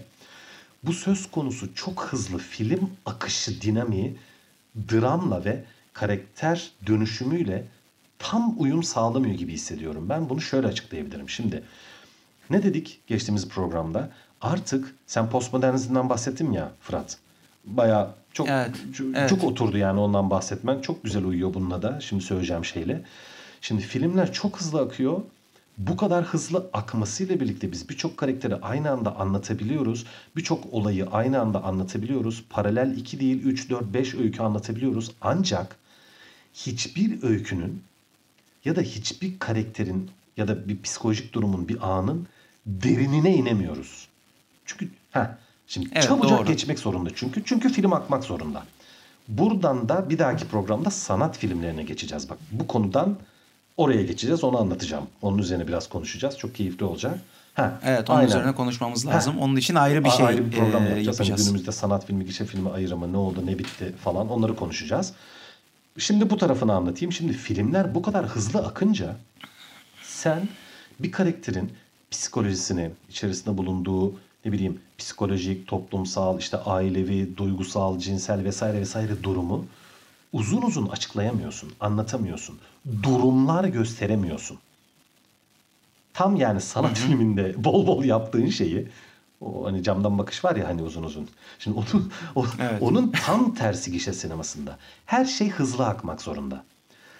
[0.83, 4.17] bu söz konusu çok hızlı film akışı dinamiği
[4.93, 7.65] dramla ve karakter dönüşümüyle
[8.19, 10.09] tam uyum sağlamıyor gibi hissediyorum.
[10.09, 11.29] Ben bunu şöyle açıklayabilirim.
[11.31, 11.63] Şimdi
[12.51, 14.11] ne dedik geçtiğimiz programda?
[14.41, 17.19] Artık sen postmodernizmden bahsettin ya Fırat.
[17.65, 19.31] Baya çok evet, çok, evet.
[19.31, 20.81] çok oturdu yani ondan bahsetmen.
[20.81, 23.03] Çok güzel uyuyor bununla da şimdi söyleyeceğim şeyle.
[23.61, 25.21] Şimdi filmler çok hızlı akıyor.
[25.79, 30.07] Bu kadar hızlı akmasıyla birlikte biz birçok karakteri aynı anda anlatabiliyoruz.
[30.37, 32.45] Birçok olayı aynı anda anlatabiliyoruz.
[32.51, 35.11] Paralel 2 değil 3, 4, 5 öykü anlatabiliyoruz.
[35.21, 35.77] Ancak
[36.55, 37.83] hiçbir öykünün
[38.65, 42.27] ya da hiçbir karakterin ya da bir psikolojik durumun, bir anın
[42.67, 44.09] derinine inemiyoruz.
[44.67, 46.47] Çünkü ha şimdi evet, çabucak doğru.
[46.47, 47.45] geçmek zorunda çünkü.
[47.45, 48.63] Çünkü film akmak zorunda.
[49.29, 52.31] Buradan da bir dahaki programda sanat filmlerine geçeceğiz.
[52.31, 53.17] Bak bu konudan
[53.77, 54.45] oraya geçeceğiz.
[54.45, 55.07] Onu anlatacağım.
[55.23, 56.39] Onun üzerine biraz konuşacağız.
[56.39, 57.19] Çok keyifli olacak.
[57.55, 58.29] Ha, evet onun aynen.
[58.29, 59.39] üzerine konuşmamız lazım.
[59.39, 59.45] Ha.
[59.45, 60.97] Onun için ayrı bir şey ayrı bir program e, yapacağız.
[60.97, 61.45] Hani yapacağız.
[61.45, 65.13] günümüzde sanat filmi, gişe filmi ayrımı ne oldu, ne bitti falan onları konuşacağız.
[65.99, 67.13] Şimdi bu tarafını anlatayım.
[67.13, 69.17] Şimdi filmler bu kadar hızlı akınca
[70.03, 70.49] sen
[71.01, 71.73] bir karakterin
[72.11, 74.15] psikolojisini, içerisinde bulunduğu
[74.47, 79.67] ne bileyim psikolojik, toplumsal, işte ailevi, duygusal, cinsel vesaire vesaire durumu
[80.33, 82.59] uzun uzun açıklayamıyorsun, anlatamıyorsun.
[83.03, 84.59] Durumlar gösteremiyorsun.
[86.15, 88.89] Tam yani sanat filminde bol bol yaptığın şeyi
[89.41, 91.29] o hani camdan bakış var ya hani uzun uzun.
[91.59, 92.83] Şimdi onun, o, evet.
[92.83, 94.79] onun tam tersi gişe sinemasında.
[95.07, 96.65] Her şey hızlı akmak zorunda.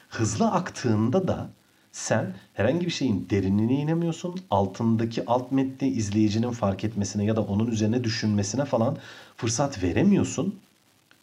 [0.09, 1.51] Hızlı aktığında da
[1.97, 4.41] sen herhangi bir şeyin derinliğine inemiyorsun.
[4.51, 8.97] Altındaki alt metni izleyicinin fark etmesine ya da onun üzerine düşünmesine falan
[9.37, 10.55] fırsat veremiyorsun.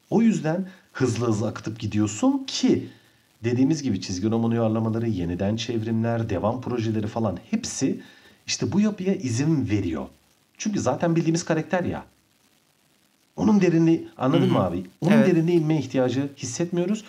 [0.09, 2.89] O yüzden hızlı hızlı akıtıp gidiyorsun ki
[3.43, 8.01] dediğimiz gibi çizgi roman uyarlamaları, yeniden çevrimler, devam projeleri falan hepsi
[8.47, 10.05] işte bu yapıya izin veriyor.
[10.57, 12.05] Çünkü zaten bildiğimiz karakter ya.
[13.35, 14.83] Onun derinliği anladın mı abi?
[15.01, 15.27] Onun Evet.
[15.27, 17.03] derinliğe inme ihtiyacı hissetmiyoruz.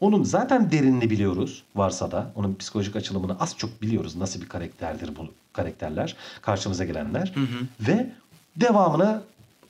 [0.00, 4.16] Onun zaten derinini biliyoruz varsa da onun psikolojik açılımını az çok biliyoruz.
[4.16, 7.34] Nasıl bir karakterdir bu karakterler karşımıza gelenler.
[7.80, 8.12] Ve
[8.56, 9.22] devamına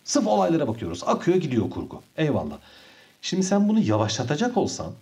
[0.05, 1.03] sırf olaylara bakıyoruz.
[1.07, 2.03] Akıyor gidiyor kurgu.
[2.17, 2.59] Eyvallah.
[3.23, 4.93] Şimdi sen bunu yavaşlatacak olsan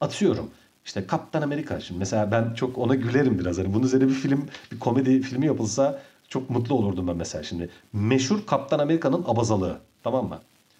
[0.00, 0.50] atıyorum
[0.84, 1.80] işte Kaptan Amerika.
[1.80, 3.58] Şimdi mesela ben çok ona gülerim biraz.
[3.58, 7.70] Hani bunun üzerine bir film, bir komedi filmi yapılsa çok mutlu olurdum ben mesela şimdi.
[7.92, 9.78] Meşhur Kaptan Amerika'nın abazalığı.
[10.04, 10.38] Tamam mı?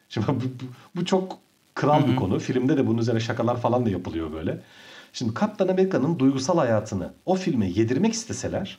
[0.09, 0.65] Şimdi bu, bu,
[0.97, 1.39] bu çok
[1.75, 2.39] kral bir konu.
[2.39, 4.61] Filmde de bunun üzerine şakalar falan da yapılıyor böyle.
[5.13, 8.79] Şimdi Kaptan Amerika'nın duygusal hayatını o filme yedirmek isteseler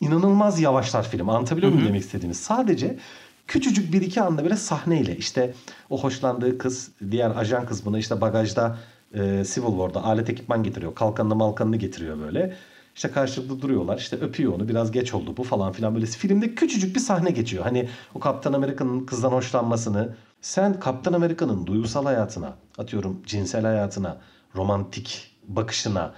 [0.00, 1.28] inanılmaz yavaşlar film.
[1.28, 2.34] Anlatabiliyor muyum demek istediğimi?
[2.34, 2.98] Sadece
[3.46, 5.54] küçücük bir iki anda böyle sahneyle işte
[5.90, 8.78] o hoşlandığı kız diğer ajan kız buna işte bagajda
[9.14, 9.18] e,
[9.54, 10.94] Civil War'da alet ekipman getiriyor.
[10.94, 12.56] Kalkanını malkanını getiriyor böyle.
[12.96, 13.98] İşte karşılıklı duruyorlar.
[13.98, 14.68] İşte öpüyor onu.
[14.68, 16.06] Biraz geç oldu bu falan filan böyle.
[16.06, 17.64] Filmde küçücük bir sahne geçiyor.
[17.64, 20.14] Hani o Kaptan Amerika'nın kızdan hoşlanmasını.
[20.46, 24.16] Sen Kaptan Amerika'nın duygusal hayatına, atıyorum cinsel hayatına,
[24.54, 26.14] romantik bakışına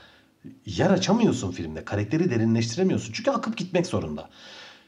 [0.66, 1.84] yer açamıyorsun filmde.
[1.84, 3.12] Karakteri derinleştiremiyorsun.
[3.12, 4.28] Çünkü akıp gitmek zorunda.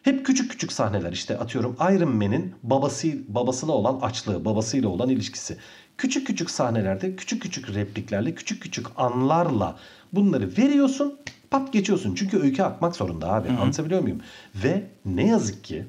[0.02, 5.56] Hep küçük küçük sahneler işte atıyorum Iron Man'in babası babasına olan açlığı, babasıyla olan ilişkisi.
[5.98, 9.78] Küçük küçük sahnelerde, küçük küçük repliklerle, küçük küçük anlarla
[10.12, 11.18] bunları veriyorsun,
[11.50, 12.14] pat geçiyorsun.
[12.14, 13.48] Çünkü öykü akmak zorunda abi.
[13.48, 14.20] Anlatabiliyor muyum?
[14.54, 15.86] Ve ne yazık ki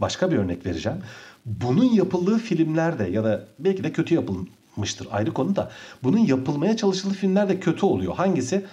[0.00, 0.98] başka bir örnek vereceğim.
[1.48, 5.70] Bunun yapıldığı filmlerde ya da belki de kötü yapılmıştır ayrı konu da.
[6.02, 8.14] Bunun yapılmaya çalışıldığı filmlerde kötü oluyor.
[8.14, 8.64] Hangisi?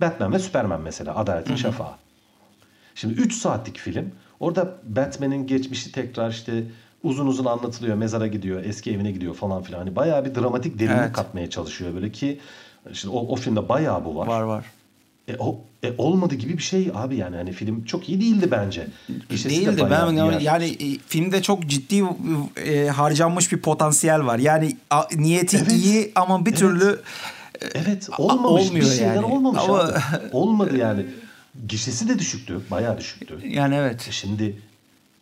[0.00, 1.16] Batman ve Superman mesela.
[1.16, 1.92] Adaletin Şafağı.
[2.94, 4.12] Şimdi 3 saatlik film.
[4.40, 6.64] Orada Batman'in geçmişi tekrar işte
[7.02, 7.96] uzun uzun anlatılıyor.
[7.96, 9.78] Mezara gidiyor, eski evine gidiyor falan filan.
[9.78, 11.12] Hani bayağı bir dramatik derinlik Evet.
[11.12, 12.40] katmaya çalışıyor böyle ki
[12.92, 14.26] işte o, o filmde bayağı bu var.
[14.26, 14.64] Var var.
[15.28, 18.86] E, o, e, olmadı gibi bir şey abi yani hani film çok iyi değildi bence.
[19.08, 19.80] De Değildi.
[19.82, 22.02] bayağı Ben diğer- yani e, filmde çok ciddi
[22.66, 24.38] e, harcanmış bir potansiyel var.
[24.38, 25.72] Yani a, niyeti Evet.
[25.72, 26.58] iyi ama bir Evet.
[26.60, 27.00] türlü
[27.74, 28.62] Evet A- olmamış.
[28.64, 29.26] bir olmuyor şeyler yani.
[29.26, 29.92] olmamış Ama- abi.
[30.32, 31.06] Olmadı yani.
[31.68, 32.60] Gişesi de düşüktü.
[32.70, 33.38] Bayağı düşüktü.
[33.44, 34.06] yani evet.
[34.08, 34.56] E Şimdi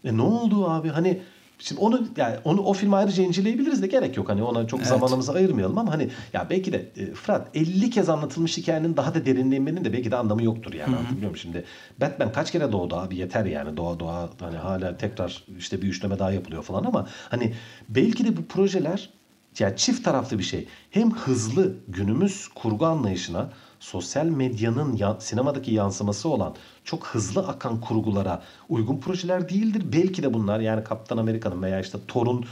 [0.04, 0.88] e ne oldu abi?
[0.88, 1.18] Hani
[1.64, 4.28] şimdi onu yani onu o filmi ayrıca inceleyebiliriz de gerek yok.
[4.28, 4.88] Hani ona çok Evet.
[4.88, 9.26] zamanımızı ayırmayalım ama hani ya belki de e, Fırat 50 kez anlatılmış hikayenin daha da
[9.26, 10.96] derinlemenin de belki de anlamı yoktur yani.
[10.96, 11.36] Anlatabiliyor muyum?
[11.36, 11.64] Şimdi
[12.00, 13.76] Batman kaç kere doğdu abi yeter yani.
[13.76, 17.54] Doğa doğa hani hala tekrar işte bir üçleme daha yapılıyor falan ama hani
[17.88, 19.10] belki de bu projeler
[19.58, 20.66] yani çift taraflı bir şey.
[20.90, 23.48] Hem hızlı günümüz kurgu anlayışına
[23.84, 29.82] sosyal medyanın ya- sinemadaki yansıması olan çok hızlı akan kurgulara uygun projeler değildir.
[29.92, 32.44] Belki de bunlar yani Kaptan Amerika'nın veya işte Thor'un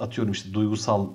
[0.00, 1.06] atıyorum işte duygusal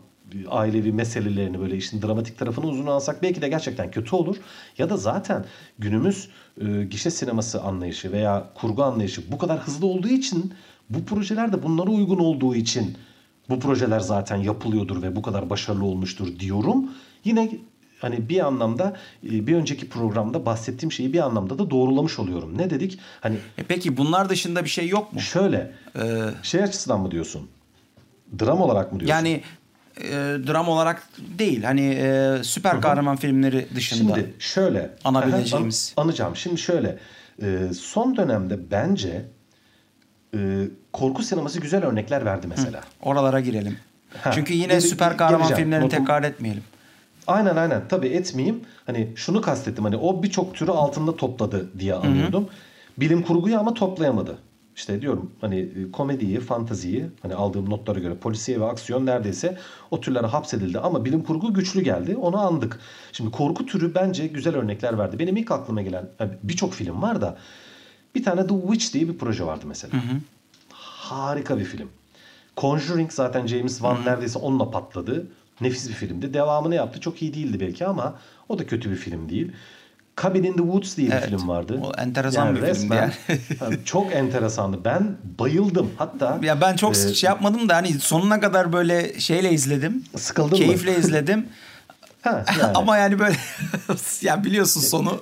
[0.50, 4.36] ailevi meselelerini böyle işin dramatik tarafını uzun alsak belki de gerçekten kötü olur.
[4.78, 5.46] Ya da zaten
[5.80, 6.30] günümüz
[6.62, 10.54] e, gişe sineması anlayışı veya kurgu anlayışı bu kadar hızlı olduğu için
[10.90, 12.98] bu projeler de bunlara uygun olduğu için
[13.50, 16.90] bu projeler zaten yapılıyordur ve bu kadar başarılı olmuştur diyorum.
[17.24, 17.60] Yine
[18.06, 22.58] hani bir anlamda e, bir önceki programda bahsettiğim şeyi bir anlamda da doğrulamış oluyorum.
[22.58, 23.00] Ne dedik?
[23.22, 25.20] Hani E peki bunlar dışında bir şey yok mu?
[25.22, 26.02] şöyle Ee,
[26.44, 27.48] şey açısından mı diyorsun?
[28.40, 29.16] Dram olarak mı diyorsun?
[29.16, 29.42] yani
[29.98, 30.12] e,
[30.48, 31.04] dram olarak
[31.40, 31.64] değil.
[31.64, 34.16] Hani e, süper kahraman filmleri dışında.
[34.16, 34.90] Şimdi şöyle.
[35.04, 35.94] Anabileceğimiz.
[35.98, 36.36] An- anacağım.
[36.36, 36.98] Şimdi şöyle.
[37.42, 39.26] e, son dönemde bence
[40.36, 40.40] e,
[40.94, 42.82] korku sineması güzel örnekler verdi mesela.
[43.02, 43.78] Oralara girelim.
[44.22, 45.64] Ha, Çünkü yine gele- süper kahraman geleceğim.
[45.64, 46.64] filmlerini Notum- tekrar etmeyelim.
[47.28, 47.88] Aynen aynen.
[47.88, 48.62] Tabii etmeyeyim.
[48.86, 49.84] Hani şunu kastettim.
[49.84, 52.48] Hani o birçok türü altında topladı diye anlıyordum.
[52.98, 54.38] Bilim kurguyu ama toplayamadı.
[54.76, 59.58] İşte diyorum hani e, komediyi, fantaziyi hani aldığım notlara göre polisiye ve aksiyon neredeyse
[59.92, 62.16] o türlere hapsedildi ama bilim kurgu güçlü geldi.
[62.16, 62.80] Onu andık.
[63.12, 65.20] Şimdi korku türü bence güzel örnekler verdi.
[65.20, 67.38] Benim ilk aklıma gelen yani birçok film var da
[68.16, 69.92] bir tane The Witch diye bir proje vardı mesela.
[70.72, 71.90] Harika bir film.
[72.58, 75.28] Conjuring zaten James Wan neredeyse onunla patladı.
[75.62, 76.34] Nefis bir filmdi.
[76.34, 77.00] Devamını yaptı.
[77.00, 78.16] Çok iyi değildi belki ama
[78.50, 79.52] o da kötü bir film değil.
[80.24, 81.30] Cabin in the Woods diye bir Evet.
[81.30, 81.82] film vardı.
[81.84, 82.96] O enteresan bir filmdi
[83.62, 84.86] Yani çok enteresandı.
[84.86, 85.92] Ben bayıldım.
[85.98, 90.04] Hatta Ya ben çok e, şey yapmadım da hani sonuna kadar böyle şeyle izledim.
[90.18, 90.58] Sıkıldın mı?
[90.58, 91.46] Keyifle izledim.
[92.22, 92.74] ha, yani.
[92.76, 93.36] Ama yani böyle
[94.22, 95.20] ya biliyorsun sonu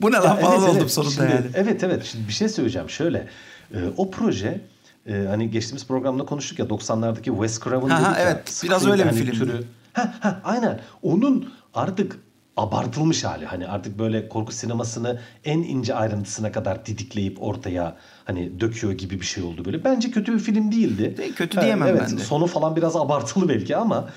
[0.00, 0.90] bu ne lan falan evet, oldum evet.
[0.90, 1.46] sonunda Şimdi, yani.
[1.54, 2.04] Evet evet.
[2.04, 2.90] Şimdi bir şey söyleyeceğim.
[2.90, 3.28] Şöyle.
[3.74, 4.60] e, o proje
[5.08, 8.22] e, hani geçtiğimiz programda konuştuk ya 90'lardaki Wes Craven Ha, ha, dedik ya.
[8.22, 8.60] evet.
[8.64, 9.38] Biraz Scream öyle bir hani filmdi.
[9.38, 9.64] Türü.
[9.92, 10.80] Ha, ha, aynen.
[11.02, 12.18] Onun artık
[12.56, 13.46] abartılmış hali.
[13.46, 19.26] Hani artık böyle korku sinemasını en ince ayrıntısına kadar didikleyip ortaya hani döküyor gibi bir
[19.26, 19.84] şey oldu böyle.
[19.84, 21.14] Bence kötü bir film değildi.
[21.18, 22.22] Değil, kötü diyemem evet, ben de.
[22.22, 24.08] Sonu falan biraz abartılı belki ama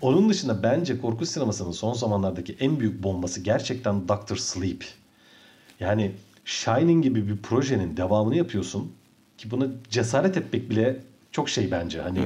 [0.00, 4.84] onun dışında bence korku sinemasının son zamanlardaki en büyük bombası gerçekten Doctor Sleep.
[5.80, 6.12] Yani
[6.44, 8.92] Shining gibi bir projenin devamını yapıyorsun
[9.44, 11.00] ki buna cesaret etmek bile
[11.32, 12.00] çok şey bence.
[12.00, 12.20] Hani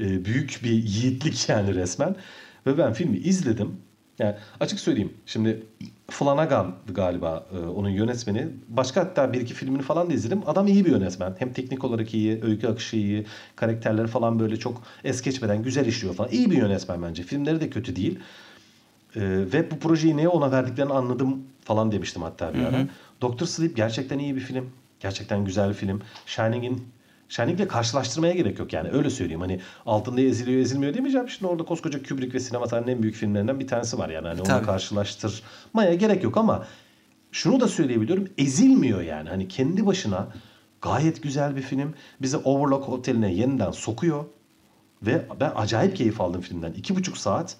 [0.00, 2.16] e, büyük bir yiğitlik yani resmen.
[2.66, 3.76] Ve ben filmi izledim.
[4.18, 5.12] Yani açık söyleyeyim.
[5.26, 5.62] Şimdi
[6.10, 8.48] Flanagan galiba e, onun yönetmeni.
[8.68, 10.42] Başka hatta bir iki filmini falan da izledim.
[10.46, 11.34] Adam iyi bir yönetmen.
[11.38, 16.14] Hem teknik olarak iyi, öykü akışı iyi, karakterleri falan böyle çok es geçmeden güzel işliyor
[16.14, 16.30] falan.
[16.30, 17.22] İyi bir yönetmen bence.
[17.22, 18.18] Filmleri de kötü değil.
[19.16, 19.20] E,
[19.52, 22.86] ve bu projeyi neye ona verdiklerini anladım falan demiştim hatta bir ara.
[23.20, 24.70] Doctor Sleep gerçekten iyi bir film.
[25.02, 26.02] Gerçekten güzel bir film.
[26.26, 26.88] Shining'in
[27.28, 29.40] Shining'le karşılaştırmaya gerek yok yani öyle söyleyeyim.
[29.40, 31.28] Hani altında eziliyor ezilmiyor demeyeceğim.
[31.28, 34.28] Şimdi orada koskoca Kubrick ve sinema tarihinin en büyük filmlerinden bir tanesi var yani.
[34.28, 34.66] Hani onu Tabii.
[34.66, 36.66] karşılaştırmaya gerek yok ama
[37.32, 38.28] şunu da söyleyebiliyorum.
[38.38, 39.28] Ezilmiyor yani.
[39.28, 40.28] Hani kendi başına
[40.82, 41.94] gayet güzel bir film.
[42.20, 44.24] Bizi Overlook Oteli'ne yeniden sokuyor.
[45.02, 46.72] Ve ben acayip keyif aldım filmden.
[46.72, 47.56] İki buçuk saat.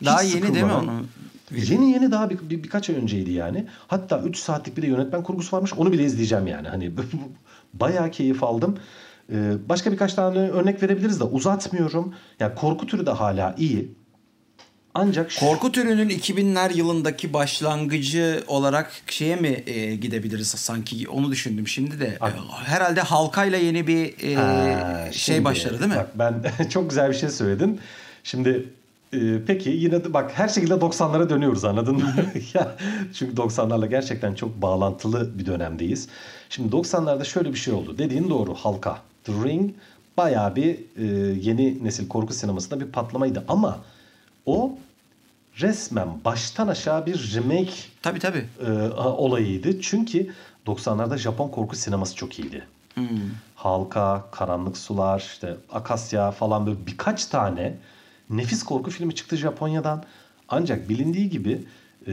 [0.00, 1.08] hiç Daha yeni değil mi onun?
[1.56, 3.66] Yeni yeni daha bir, bir- birkaç ay önceydi yani.
[3.88, 5.72] Hatta 3 saatlik bir de yönetmen kurgusu varmış.
[5.72, 6.68] Onu bile izleyeceğim yani.
[6.68, 6.92] Hani
[7.74, 8.78] bayağı keyif aldım.
[9.32, 12.14] Ee, başka birkaç tane örnek verebiliriz de uzatmıyorum.
[12.40, 13.94] Yani korku türü de hala iyi.
[14.94, 21.68] Ancak şu- Korku türünün 2000'ler yılındaki başlangıcı olarak şeye mi e, gidebiliriz sanki onu düşündüm
[21.68, 22.06] şimdi de.
[22.06, 22.26] E,
[22.64, 25.96] herhalde halkayla yeni bir e, Ha, şey şimdi, başladı değil mi?
[25.96, 27.80] Bak ben çok güzel bir şey söyledin.
[28.24, 28.68] Şimdi
[29.12, 32.14] e, peki yine de bak her şekilde 90'lara dönüyoruz anladın mı?
[32.54, 32.76] ya,
[33.14, 36.08] çünkü 90'larla gerçekten çok bağlantılı bir dönemdeyiz.
[36.48, 37.98] Şimdi 90'larda şöyle bir şey oldu.
[37.98, 38.98] Dediğin doğru halka.
[39.24, 39.70] The Ring
[40.16, 41.04] bayağı bir e,
[41.40, 43.78] yeni nesil korku sinemasında bir patlamaydı ama
[44.46, 44.72] o
[45.60, 48.44] resmen baştan aşağı bir remake Tabii tabii.
[48.66, 49.80] e, olayıydı.
[49.80, 50.30] Çünkü
[50.66, 52.64] 90'larda Japon korku sineması çok iyiydi.
[53.54, 57.74] Halka, Karanlık Sular, işte Akasya falan böyle birkaç tane
[58.30, 60.04] nefis korku filmi çıktı Japonya'dan.
[60.48, 61.62] Ancak bilindiği gibi
[62.06, 62.12] e,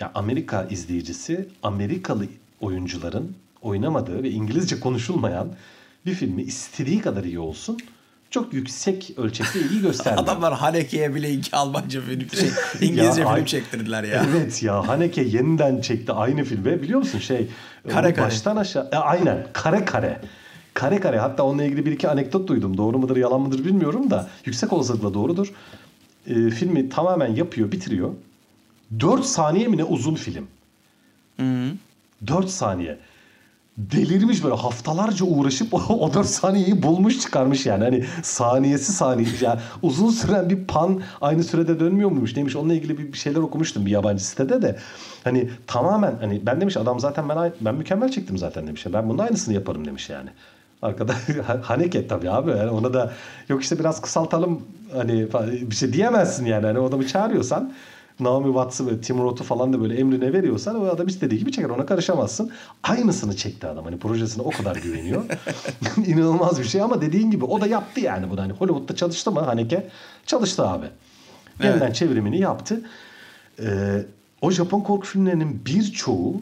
[0.00, 2.26] ya Amerika izleyicisi Amerikalı
[2.60, 5.48] oyuncuların oynamadığı ve İngilizce konuşulmayan
[6.06, 7.78] bir filmi istediği kadar iyi olsun
[8.30, 10.24] çok yüksek ölçekte ilgi göstermiyor.
[10.28, 12.48] Adamlar Haneke'ye bile iki Almanca film, şey,
[12.88, 14.26] İngilizce Ya, film ay- çektirdiler ya.
[14.30, 16.82] Evet ya Haneke yeniden çekti aynı filmi.
[16.82, 17.48] Biliyor musun şey
[17.88, 18.26] Kare onu kare.
[18.26, 20.20] baştan aşağı e, aynen kare kare.
[20.74, 22.76] Kare kare hatta onunla ilgili bir iki anekdot duydum.
[22.76, 25.52] Doğru mudur yalan mıdır bilmiyorum da yüksek olasılıkla doğrudur.
[26.26, 28.10] E, filmi tamamen yapıyor bitiriyor.
[29.00, 30.46] 4 saniye mi ne uzun film.
[32.26, 32.98] 4 saniye.
[33.78, 37.84] Delirmiş böyle haftalarca uğraşıp o, o 4 saniyeyi bulmuş çıkarmış yani.
[37.84, 39.28] Hani saniyesi saniye.
[39.40, 43.86] Yani uzun süren bir pan aynı sürede dönmüyor muymuş neymiş onunla ilgili bir şeyler okumuştum
[43.86, 44.78] bir yabancı sitede de.
[45.24, 48.86] Hani tamamen hani ben demiş adam zaten ben ben mükemmel çektim zaten demiş.
[48.92, 50.30] Ben bunun aynısını yaparım demiş yani.
[50.84, 51.14] Arkada
[51.62, 53.12] Haneke tabii abi yani ona da
[53.48, 55.26] yok işte biraz kısaltalım hani
[55.70, 56.66] bir şey diyemezsin yani.
[56.66, 57.72] Hani o adamı çağırıyorsan
[58.20, 61.68] Naomi Watts'ı ve Tim Roth'u falan da böyle emrine veriyorsan o adam istediği gibi çeker
[61.68, 62.50] ona karışamazsın.
[62.82, 65.24] Aynısını çekti adam hani projesine o kadar güveniyor.
[66.06, 68.40] İnanılmaz bir şey ama dediğin gibi o da yaptı yani bunu.
[68.40, 69.88] Hani Hollywood'da çalıştı mı Haneke?
[70.26, 70.86] Çalıştı abi.
[71.62, 72.80] Yeniden çevrimini yaptı.
[73.60, 74.02] Ee,
[74.42, 76.40] o Japon korku filmlerinin birçoğu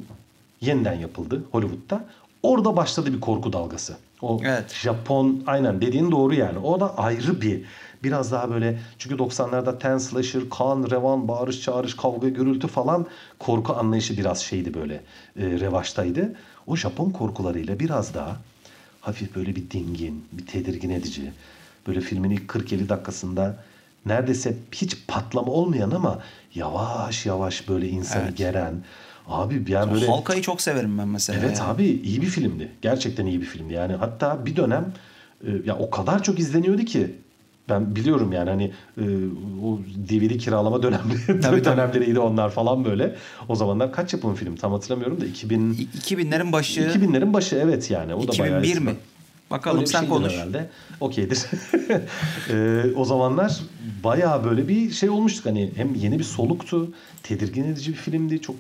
[0.61, 2.05] yeniden yapıldı Hollywood'da.
[2.43, 3.97] Orada başladı bir korku dalgası.
[4.23, 4.75] O Evet.
[4.75, 6.59] Japon aynen dediğin doğru yani.
[6.59, 7.63] O da ayrı bir
[8.05, 13.07] biraz daha böyle çünkü 90'larda ten slasher, kan, revan, bağırış, çağırış, kavga, gürültü falan
[13.39, 15.01] korku anlayışı biraz şeydi böyle e,
[15.61, 16.35] revaçtaydı.
[16.67, 18.37] O Japon korkularıyla biraz daha
[19.01, 21.33] hafif böyle bir dingin, bir tedirgin edici.
[21.87, 23.57] Böyle filmin ilk 40-50 dakikasında
[24.07, 26.19] neredeyse hiç patlama olmayan ama
[26.55, 28.37] yavaş yavaş böyle insanı Evet.
[28.37, 28.75] geren.
[29.29, 31.39] Abi yani böyle Halkayı çok severim ben mesela.
[31.45, 31.67] Evet ya.
[31.67, 32.69] abi iyi bir filmdi.
[32.83, 33.73] Gerçekten iyi bir filmdi.
[33.73, 34.93] Yani hatta bir dönem
[35.47, 37.15] e, ya o kadar çok izleniyordu ki
[37.69, 38.65] ben biliyorum yani hani
[38.99, 39.03] e,
[39.65, 39.79] o
[40.11, 41.65] DVD kiralama dönemleri tabii.
[41.65, 43.15] dönemleriydi onlar falan böyle.
[43.49, 47.91] O zamanlar kaç yapım film tam hatırlamıyorum da 2000 İ- 2000'lerin başı 2000'lerin başı evet
[47.91, 48.15] yani.
[48.15, 48.95] O da bayağı 2001 mi?
[49.51, 50.33] Bakalım Öyle sen konuş.
[50.33, 50.69] herhalde.
[51.01, 51.39] Okeydir.
[52.51, 53.59] Ee, o zamanlar
[54.05, 55.47] bayağı böyle bir şey olmuştuk.
[55.47, 56.93] Hani hem yeni bir soluktu.
[57.23, 58.41] Tedirgin edici bir filmdi.
[58.41, 58.57] Çok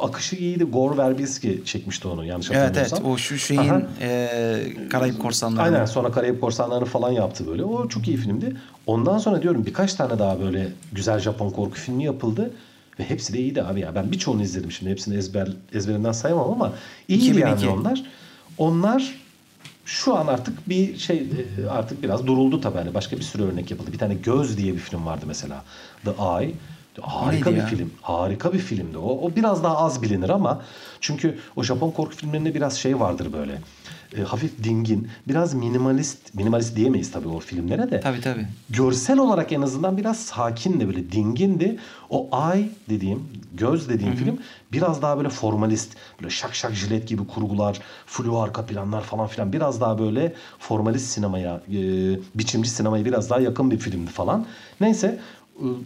[0.00, 0.64] akışı iyiydi.
[0.64, 3.12] Gore Verbinski çekmişti onu yanlış Evet evet hatırlamıyorsam.
[3.12, 3.82] o şu şeyin Aha.
[4.00, 5.62] e, Karayip Korsanları.
[5.62, 7.64] Aynen sonra Karayip Korsanları'nı falan yaptı böyle.
[7.64, 8.56] O çok iyi filmdi.
[8.86, 12.50] Ondan sonra diyorum birkaç tane daha böyle güzel Japon korku filmi yapıldı.
[13.00, 13.94] Ve hepsi de iyiydi abi ya.
[13.94, 14.90] Ben birçoğunu izledim şimdi.
[14.90, 16.72] Hepsini ezber, ezberimden sayamam ama
[17.08, 17.64] iyiydi 2002.
[17.66, 18.02] yani onlar.
[18.58, 19.14] Onlar
[19.84, 22.78] şu an artık bir şey e, artık biraz duruldu tabii.
[22.78, 23.92] Hani başka bir sürü örnek yapıldı.
[23.92, 25.64] Bir tane Göz diye bir film vardı mesela.
[26.04, 26.52] The Eye.
[27.00, 27.66] Harika bir ya?
[27.66, 27.90] film.
[28.02, 28.98] Harika bir filmdi.
[28.98, 30.62] O, o biraz daha az bilinir ama
[31.00, 33.60] çünkü o Japon korku filmlerinde biraz şey vardır böyle
[34.16, 38.00] e, hafif dingin, biraz minimalist, minimalist diyemeyiz tabii o filmlere de.
[38.00, 38.46] Tabii tabii.
[38.70, 41.78] Görsel olarak en azından biraz sakindi böyle dingindi.
[42.10, 43.22] O ay dediğim,
[43.54, 44.24] göz dediğim Hı-hı.
[44.24, 44.38] film
[44.72, 49.52] biraz daha böyle formalist, böyle şak şak jilet gibi kurgular, flu arka planlar falan filan
[49.52, 51.78] biraz daha böyle formalist sinemaya, e,
[52.34, 54.46] biçimci sinemaya biraz daha yakın bir filmdi falan.
[54.80, 55.20] Neyse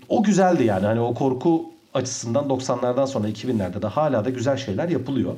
[0.09, 4.89] o güzeldi yani hani o korku açısından 90'lardan sonra 2000'lerde de hala da güzel şeyler
[4.89, 5.35] yapılıyor.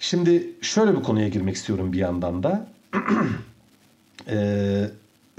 [0.00, 2.66] Şimdi şöyle bir konuya girmek istiyorum bir yandan da.
[4.28, 4.90] ee,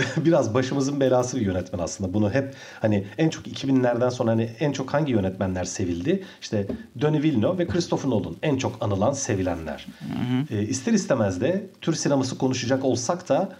[0.18, 2.14] biraz başımızın belası bir yönetmen aslında.
[2.14, 6.24] Bunu hep hani en çok 2000'lerden sonra hani en çok hangi yönetmenler sevildi?
[6.42, 9.88] İşte Denis Villeneuve ve Christopher Nolan en çok anılan, sevilenler.
[10.00, 10.60] Hı hı.
[10.60, 13.56] Ee, ister istemez de Türk sineması konuşacak olsak da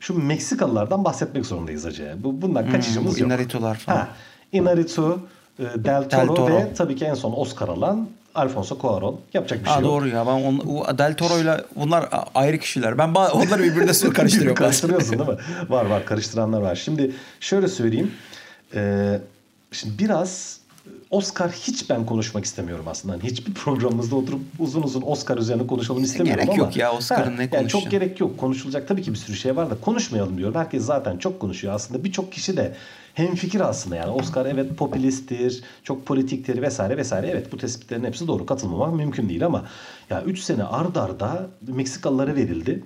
[0.00, 2.16] şu Meksikalılardan bahsetmek zorundayız acı.
[2.18, 3.28] Bu bundan kaçışımız hmm, yok.
[3.28, 3.96] Inarritu'lar falan.
[3.96, 4.08] Ha,
[4.52, 5.20] Inarritu,
[5.58, 9.16] e, Del Toro, Del Toro ve tabii ki en son Oscar alan Alfonso Cuarón.
[9.34, 10.14] Yapacak bir ha, şey doğru yok.
[10.14, 10.26] ya.
[10.26, 12.98] Ben on, Del Toro'yla bunlar ayrı kişiler.
[12.98, 14.54] Ben onları birbirine karıştırıyorum.
[14.54, 15.36] Karıştırıyorsun değil mi?
[15.68, 16.74] Var var karıştıranlar var.
[16.74, 18.12] Şimdi şöyle söyleyeyim.
[18.74, 19.20] Ee,
[19.72, 20.60] şimdi biraz
[21.10, 23.14] Oscar hiç ben konuşmak istemiyorum aslında.
[23.14, 26.64] Yani hiçbir programımızda oturup uzun uzun Oscar üzerine konuşalım istemiyorum gerek ama.
[26.64, 28.38] yok ya Oscar'ın ne yani Çok gerek yok.
[28.38, 30.54] Konuşulacak tabii ki bir sürü şey var da konuşmayalım diyorum.
[30.54, 31.74] Herkes zaten çok konuşuyor.
[31.74, 32.74] Aslında birçok kişi de
[33.14, 37.26] hem fikir aslında yani Oscar evet popülisttir, çok politiktir vesaire vesaire.
[37.26, 38.46] Evet bu tespitlerin hepsi doğru.
[38.46, 39.64] Katılmamak mümkün değil ama
[40.10, 42.84] ya 3 sene ard arda Meksikalılara verildi.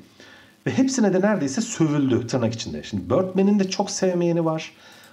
[0.66, 2.82] Ve hepsine de neredeyse sövüldü tırnak içinde.
[2.82, 4.72] Şimdi Birdman'in de çok sevmeyeni var.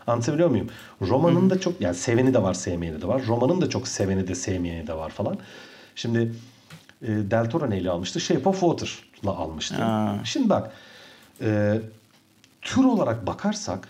[0.10, 0.70] Anlatabiliyor muyum?
[1.02, 3.22] Romanın da çok yani seveni de var sevmeyeni de var.
[3.28, 5.38] Romanın da çok seveni de sevmeyeni de var falan.
[5.96, 6.32] Şimdi
[7.02, 8.20] e, Del Toro neyle almıştı?
[8.20, 9.84] Shape of Water'la almıştı.
[9.84, 10.26] Aa.
[10.26, 10.72] Şimdi bak
[11.42, 11.80] e,
[12.62, 13.88] tür olarak bakarsak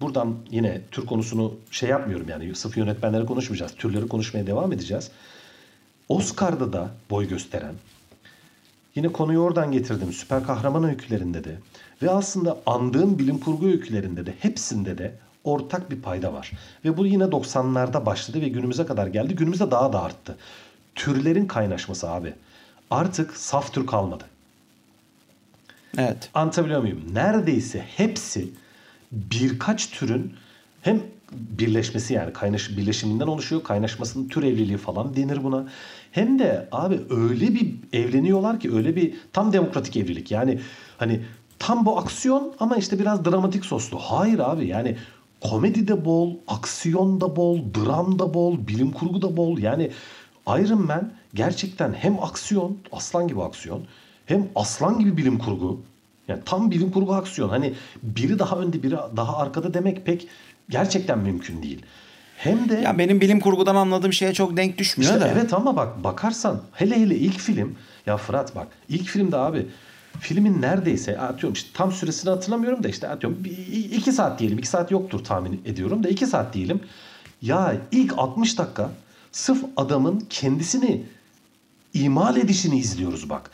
[0.00, 3.74] buradan yine tür konusunu şey yapmıyorum yani sırf yönetmenleri konuşmayacağız.
[3.74, 5.10] Türleri konuşmaya devam edeceğiz.
[6.08, 7.74] Oscar'da da boy gösteren
[8.94, 10.12] yine konuyu oradan getirdim.
[10.12, 11.56] Süper kahraman öykülerinde de
[12.02, 15.14] ve aslında andığım bilim kurgu öykülerinde de hepsinde de
[15.44, 16.52] ortak bir payda var.
[16.84, 19.34] Ve bu yine 90'larda başladı ve günümüze kadar geldi.
[19.34, 20.36] Günümüzde daha da arttı.
[20.94, 22.34] Türlerin kaynaşması abi.
[22.90, 24.24] Artık saf tür kalmadı.
[25.98, 26.30] Evet.
[26.34, 27.02] Anlatabiliyor muyum?
[27.12, 28.50] Neredeyse hepsi
[29.12, 30.34] birkaç türün
[30.82, 31.00] hem
[31.32, 33.62] birleşmesi yani kaynaş birleşiminden oluşuyor.
[33.62, 35.66] Kaynaşmasının tür evliliği falan denir buna.
[36.12, 40.30] Hem de abi öyle bir evleniyorlar ki öyle bir tam demokratik evlilik.
[40.30, 40.60] Yani
[40.98, 41.20] hani
[41.58, 43.98] tam bu aksiyon ama işte biraz dramatik soslu.
[43.98, 44.96] Hayır abi yani
[45.40, 49.58] komedi de bol, aksiyon da bol, dram da bol, bilim kurgu da bol.
[49.58, 49.90] Yani
[50.48, 53.82] Iron Man gerçekten hem aksiyon, aslan gibi aksiyon,
[54.26, 55.80] hem aslan gibi bilim kurgu.
[56.28, 57.48] Yani tam bilim kurgu aksiyon.
[57.48, 60.28] Hani biri daha önde, biri daha arkada demek pek
[60.70, 61.82] gerçekten mümkün değil.
[62.36, 65.32] Hem de ya benim bilim kurgudan anladığım şeye çok denk düşmüyor işte da.
[65.32, 67.76] Evet ama bak bakarsan hele hele ilk film
[68.06, 69.66] ya Fırat bak ilk filmde abi
[70.20, 74.58] filmin neredeyse atıyorum işte tam süresini hatırlamıyorum da işte atıyorum bir, iki saat diyelim.
[74.58, 76.80] iki saat yoktur tahmin ediyorum da iki saat diyelim.
[77.42, 78.90] Ya ilk 60 dakika
[79.32, 81.02] sırf adamın kendisini
[81.94, 83.50] imal edişini izliyoruz bak.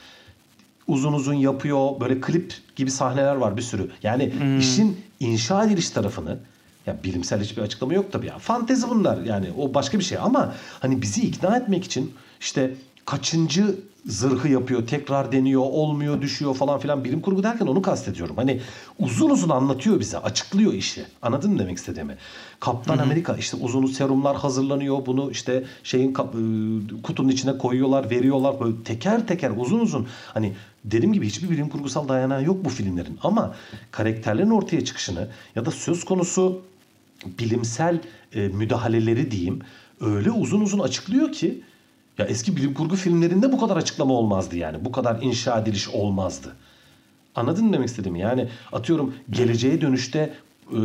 [0.87, 2.01] Uzun uzun yapıyor.
[2.01, 3.91] Böyle klip gibi sahneler var bir sürü.
[4.03, 4.59] Yani hmm.
[4.59, 6.39] işin inşa ediliş tarafını
[6.87, 8.39] ya bilimsel hiçbir açıklama yok tabii ya.
[8.39, 13.77] Fantezi bunlar yani o başka bir şey ama hani bizi ikna etmek için işte kaçıncı
[14.07, 17.05] zırhı yapıyor, tekrar deniyor, olmuyor, düşüyor falan filan.
[17.05, 18.37] Bilim kurgu derken onu kastediyorum.
[18.37, 18.61] Hani
[18.99, 21.05] uzun uzun anlatıyor bize, açıklıyor işi.
[21.23, 22.17] Anladın mı demek istediğimi?
[22.61, 23.03] Kaptan Hı-hı.
[23.03, 25.07] Amerika işte uzun serumlar hazırlanıyor.
[25.07, 28.61] Bunu işte şeyin ıı, kutunun içine koyuyorlar, veriyorlar.
[28.61, 30.53] Böyle teker teker uzun uzun hani
[30.85, 33.19] dediğim gibi hiçbir bilim kurgusal dayanağı yok bu filmlerin.
[33.23, 33.55] Ama
[33.91, 36.63] karakterlerin ortaya çıkışını ya da söz konusu
[37.39, 38.01] bilimsel
[38.35, 39.61] e, müdahaleleri diyeyim
[40.01, 41.63] öyle uzun uzun açıklıyor ki
[42.19, 44.85] ya eski bilim kurgu filmlerinde bu kadar açıklama olmazdı yani.
[44.85, 46.53] Bu kadar inşa ediliş olmazdı.
[47.35, 48.21] Anladın mı demek istediğimi?
[48.21, 50.35] Yani atıyorum geleceğe dönüşte
[50.73, 50.79] e,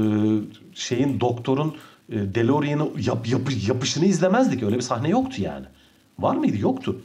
[0.74, 1.76] şeyin doktorun
[2.10, 4.64] e, DeLorean'ı yap, yap, yapışını izlemezdik.
[4.64, 5.66] Öyle bir sahne yoktu yani.
[6.20, 6.58] Var mıydı?
[6.58, 7.02] Yoktu.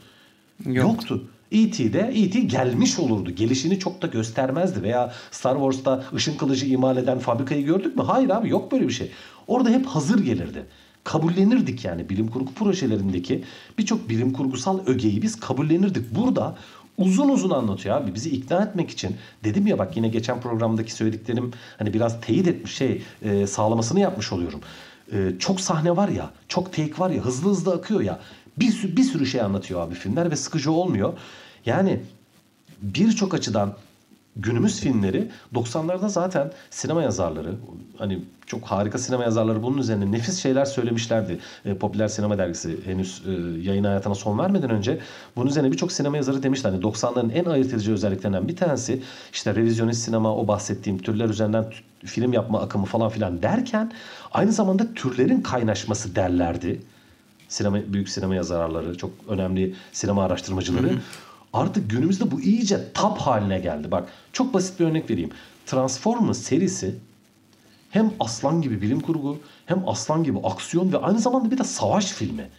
[0.65, 0.87] Yoktu.
[0.87, 1.27] Yoktu.
[1.51, 2.39] E.T.'de E.T.
[2.39, 3.31] gelmiş olurdu.
[3.31, 4.83] Gelişini çok da göstermezdi.
[4.83, 8.03] Veya Star Wars'ta ışın kılıcı imal eden fabrikayı gördük mü?
[8.03, 9.11] Hayır abi yok böyle bir şey.
[9.47, 10.65] Orada hep hazır gelirdi
[11.05, 13.43] kabullenirdik yani bilim kurgu projelerindeki
[13.77, 16.15] birçok bilim kurgusal ögeyi biz kabullenirdik.
[16.15, 16.57] Burada
[16.97, 19.15] uzun uzun anlatıyor abi bizi ikna etmek için.
[19.43, 24.31] Dedim ya bak yine geçen programdaki söylediklerim hani biraz teyit etmiş şey e, sağlamasını yapmış
[24.31, 24.61] oluyorum.
[25.11, 28.19] E, çok sahne var ya çok take var ya hızlı hızlı akıyor ya
[28.57, 31.13] bir, bir sürü şey anlatıyor abi filmler ve sıkıcı olmuyor.
[31.65, 31.99] Yani
[32.81, 33.75] birçok açıdan
[34.35, 37.55] günümüz filmleri 90'larda zaten sinema yazarları
[37.97, 41.39] hani çok harika sinema yazarları bunun üzerine nefis şeyler söylemişlerdi.
[41.65, 43.31] E, Popüler Sinema Dergisi henüz e,
[43.69, 44.99] yayın hayatına son vermeden önce
[45.35, 46.71] bunun üzerine birçok sinema yazarı demişler.
[46.71, 49.01] Hani 90'ların en ayırt edici özelliklerinden bir tanesi
[49.33, 51.65] işte revizyonist sinema o bahsettiğim türler üzerinden
[52.05, 53.91] film yapma akımı falan filan derken
[54.31, 56.81] aynı zamanda türlerin kaynaşması derlerdi.
[57.47, 60.87] Sinema büyük sinema yazarları, çok önemli sinema araştırmacıları.
[60.87, 60.99] Hı hı.
[61.55, 63.91] Artık günümüzde bu iyice tap haline geldi.
[63.91, 65.29] Bak çok basit bir örnek vereyim.
[65.65, 66.95] Transformers serisi
[67.91, 72.05] hem aslan gibi bilim kurgu hem aslan gibi aksiyon ve aynı zamanda bir de savaş
[72.05, 72.49] filmi.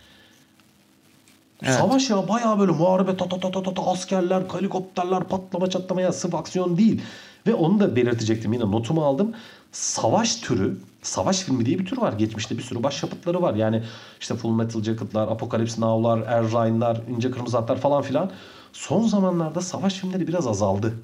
[1.63, 1.75] Evet.
[1.75, 6.13] Savaş ya bayağı böyle muharebe ta ta ta ta ta askerler, helikopterler, patlama çatlama ya
[6.13, 7.03] sırf aksiyon değil.
[7.47, 9.35] Ve onu da belirtecektim yine notumu aldım.
[9.73, 12.13] Savaş türü, savaş filmi diye bir tür var.
[12.13, 13.55] Geçmişte bir sürü başyapıtları var.
[13.55, 13.83] Yani
[14.21, 18.31] işte Full Metal Jacket'lar, Apocalypse Now'lar, Er Ryan'lar, İnce Kırmızı Atlar falan filan.
[18.77, 20.95] Son zamanlarda savaş filmleri biraz azaldı.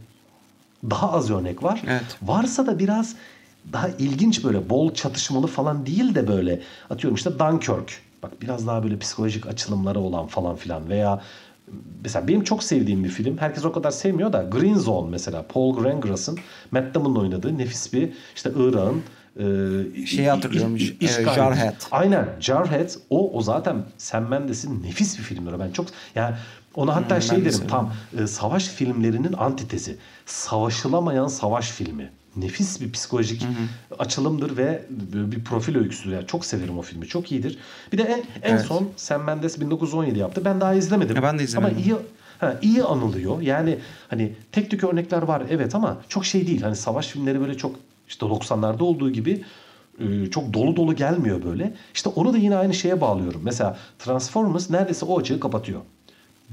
[0.90, 1.82] Daha az örnek var.
[1.86, 2.18] Evet.
[2.22, 3.14] Varsa da biraz
[3.72, 6.60] daha ilginç böyle bol çatışmalı falan değil de böyle
[6.90, 8.00] atıyorum işte Dunkirk.
[8.22, 11.22] Bak biraz daha böyle psikolojik açılımları olan falan filan veya
[12.04, 13.38] mesela benim çok sevdiğim bir film.
[13.38, 16.38] Herkes o kadar sevmiyor da Green Zone mesela Paul Greengrass'ın
[16.70, 19.02] Matt Damon'la oynadığı nefis bir işte Irak'ın
[19.36, 20.76] e, şeyi hatırlıyorum.
[20.76, 21.74] Iş, iş, e, Jarhead.
[21.90, 22.28] Aynen.
[22.40, 25.60] Jarhead o o zaten Sam Mendes'in nefis bir filmleri.
[25.60, 26.34] Ben çok yani
[26.74, 29.96] ona hatta hmm, şey derim tam e, savaş filmlerinin antitezi.
[30.26, 32.10] Savaşılamayan savaş filmi.
[32.36, 33.98] Nefis bir psikolojik hı hı.
[33.98, 36.12] açılımdır ve bir profil öyküsüdür.
[36.14, 37.06] Yani çok severim o filmi.
[37.06, 37.58] Çok iyidir.
[37.92, 38.66] Bir de en, en evet.
[38.66, 40.44] son Sam Mendes 1917 yaptı.
[40.44, 41.16] Ben daha izlemedim.
[41.16, 41.76] Ya ben de izlemedim.
[41.76, 41.94] Ama iyi
[42.40, 43.40] ha, iyi anılıyor.
[43.40, 46.62] Yani hani tek tük örnekler var evet ama çok şey değil.
[46.62, 47.76] Hani savaş filmleri böyle çok
[48.08, 49.44] işte 90'larda olduğu gibi
[49.98, 51.74] e, çok dolu dolu gelmiyor böyle.
[51.94, 53.40] İşte onu da yine aynı şeye bağlıyorum.
[53.44, 55.80] Mesela Transformers neredeyse o açığı kapatıyor.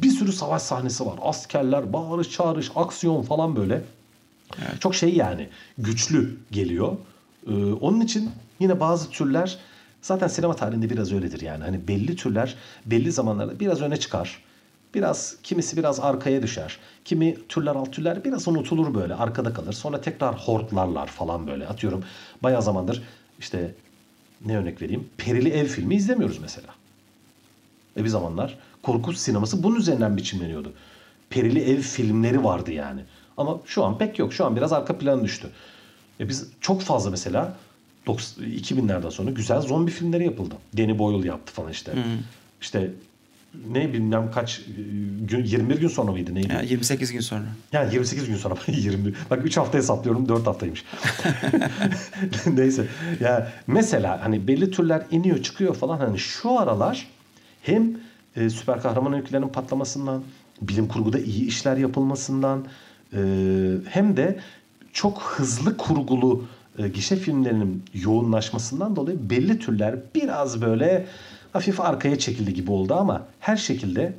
[0.02, 1.20] Bir sürü savaş sahnesi var.
[1.22, 3.84] Askerler, bağırış, çağırış, aksiyon falan böyle.
[4.58, 4.82] Evet.
[4.82, 6.98] Çok şey yani güçlü geliyor.
[7.48, 8.30] Ee, onun için
[8.60, 9.58] yine bazı türler
[10.02, 11.64] zaten sinema tarihinde biraz öyledir yani.
[11.64, 14.44] Hani belli türler belli zamanlarda biraz öne çıkar.
[14.94, 16.78] Biraz kimisi biraz arkaya düşer.
[17.06, 19.74] Kimi türler alt türler biraz unutulur böyle arkada kalır.
[19.74, 21.68] Sonra tekrar hortlarlar falan böyle.
[21.68, 22.04] Atıyorum
[22.44, 23.04] bayağı zamandır
[23.40, 23.76] işte
[24.46, 25.10] ne örnek vereyim?
[25.18, 26.68] Perili Ev filmi izlemiyoruz mesela.
[27.98, 30.74] E bir zamanlar korku sineması bunun üzerinden biçimleniyordu.
[31.30, 33.02] Perili Ev filmleri vardı yani.
[33.38, 34.34] Ama şu an pek yok.
[34.34, 35.50] Şu an biraz arka plan düştü.
[36.20, 37.58] E biz çok fazla mesela
[38.08, 40.56] 2000'lerden sonra güzel zombi filmleri yapıldı.
[40.78, 41.92] Danny Boyle yaptı falan işte.
[41.92, 41.98] Hı.
[42.62, 42.92] İşte
[43.72, 44.62] ne bilmem kaç
[45.22, 46.54] gün 21 gün sonra mıydı neydi?
[46.54, 47.46] Yani 28 gün sonra.
[47.72, 49.14] Yani 28 gün sonra 20.
[49.30, 50.86] Bak 3 hafta hesaplıyorum 4 haftaymış.
[52.54, 52.88] Neyse.
[53.20, 57.08] Ya yani mesela hani belli türler iniyor çıkıyor falan hani şu aralar
[57.62, 57.98] hem
[58.36, 60.24] e, süper kahraman öykülerinin patlamasından,
[60.62, 62.66] bilim kurguda iyi işler yapılmasından
[63.14, 63.20] e,
[63.90, 64.40] hem de
[64.94, 66.44] çok hızlı kurgulu
[66.78, 71.08] e, gişe filmlerinin yoğunlaşmasından dolayı belli türler biraz böyle
[71.54, 74.14] hafif arkaya çekildi gibi oldu ama her şekilde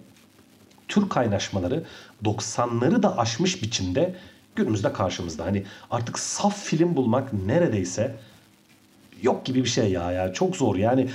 [0.88, 1.84] tür kaynaşmaları
[2.24, 4.14] 90'ları da aşmış biçimde
[4.56, 5.44] günümüzde karşımızda.
[5.44, 8.16] Hani artık saf film bulmak neredeyse
[9.22, 10.12] yok gibi bir şey ya.
[10.12, 10.32] ya.
[10.32, 11.08] Çok zor yani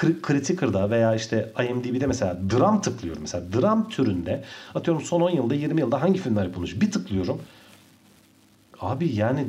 [0.00, 3.22] Criticker'da veya işte IMDb'de mesela dram tıklıyorum.
[3.22, 4.44] Mesela dram türünde
[4.74, 7.42] atıyorum son 10 yılda 20 yılda hangi filmler yapılmış bir tıklıyorum.
[8.80, 9.46] Abi yani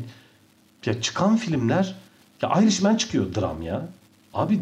[0.86, 1.95] ya çıkan filmler
[2.41, 3.88] ya Irishman çıkıyor dram ya.
[4.34, 4.60] Abi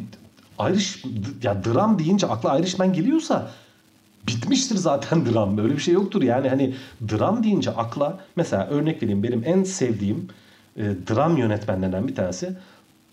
[0.59, 1.05] Irish
[1.43, 3.51] ya dram deyince akla Irishman geliyorsa
[4.27, 5.57] bitmiştir zaten dram.
[5.57, 6.23] Böyle bir şey yoktur.
[6.23, 6.75] Yani hani
[7.11, 10.27] dram deyince akla mesela örnek vereyim benim en sevdiğim
[10.77, 12.55] e, dram yönetmenlerinden bir tanesi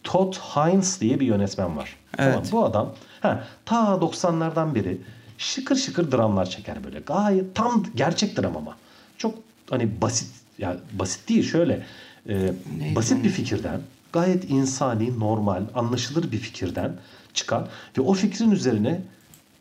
[0.04, 1.96] Todd Haynes diye bir yönetmen var.
[2.18, 2.34] Evet.
[2.34, 4.98] Tamam, bu adam ha, ta 90'lardan beri
[5.38, 7.00] şıkır şıkır dramlar çeker böyle.
[7.00, 8.76] Gayet tam gerçek dram ama.
[9.18, 9.34] Çok
[9.70, 11.86] hani basit yani basit değil şöyle
[12.28, 12.52] e,
[12.96, 13.80] basit bir fikirden
[14.12, 16.96] gayet insani, normal, anlaşılır bir fikirden
[17.34, 19.00] çıkan ve o fikrin üzerine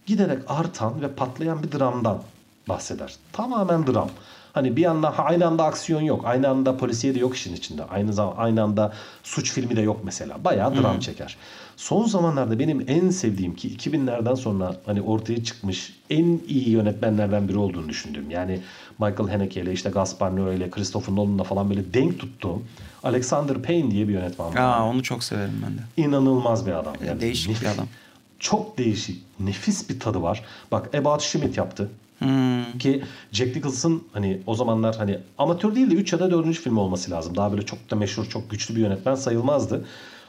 [0.06, 2.22] giderek artan ve patlayan bir dramdan
[2.70, 3.16] bahseder.
[3.34, 4.10] Tamamen dram.
[4.54, 6.22] Hani bir anda aynı anda aksiyon yok.
[6.26, 7.84] Aynı anda polisiye de yok işin içinde.
[7.86, 8.94] Aynı zaman aynı anda
[9.24, 10.44] suç filmi de yok mesela.
[10.44, 11.00] Bayağı dram hmm.
[11.00, 11.38] çeker.
[11.78, 17.58] Son zamanlarda benim en sevdiğim ki 2000'lerden sonra hani ortaya çıkmış en iyi yönetmenlerden biri
[17.58, 18.32] olduğunu düşündüğüm.
[18.32, 18.60] Yani
[19.00, 22.62] Michael Haneke ile işte Gaspar Noé ile Christopher Nolan'la falan böyle denk tuttuğum
[23.04, 24.56] Alexander Payne diye bir yönetmen var.
[24.56, 26.08] Aa, onu çok severim ben de.
[26.08, 26.96] İnanılmaz bir adam.
[27.08, 27.88] Yani değişik bir adam.
[28.40, 29.24] Çok değişik.
[29.40, 30.44] Nefis bir tadı var.
[30.72, 31.90] Bak About Schmidt yaptı.
[32.22, 32.78] Hmm.
[32.80, 36.54] Ki Jack Nicholson hani o zamanlar hani amatör değil de 3 ya da 4.
[36.54, 37.36] film olması lazım.
[37.36, 39.86] Daha böyle çok da meşhur, çok güçlü bir yönetmen sayılmazdı.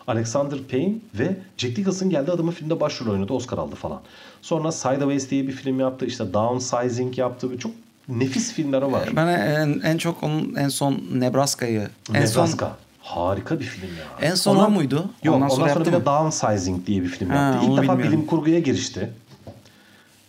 [0.07, 3.33] Alexander Payne ve Jack Nicholson geldi adamın filmde başrol oynadı.
[3.33, 4.01] Oscar aldı falan.
[4.43, 6.07] Sonra Sideways diye bir film yaptı.
[6.07, 7.59] İşte Downsizing yaptı.
[7.59, 7.73] Çok
[8.09, 9.09] nefis filmleri var.
[9.17, 11.89] Ben en, en çok onun en son Nebraska'yı.
[12.15, 12.77] En son Nebraska.
[13.03, 14.29] Harika bir film ya.
[14.31, 14.95] En son o muydu?
[14.95, 16.05] Yok Ondan ondan sonra sonra, yaptı bir de?
[16.07, 17.67] Downsizing diye bir film Ha, yaptı.
[17.67, 18.13] İlk defa bilmiyorum.
[18.13, 19.11] bilim kurguya girişti.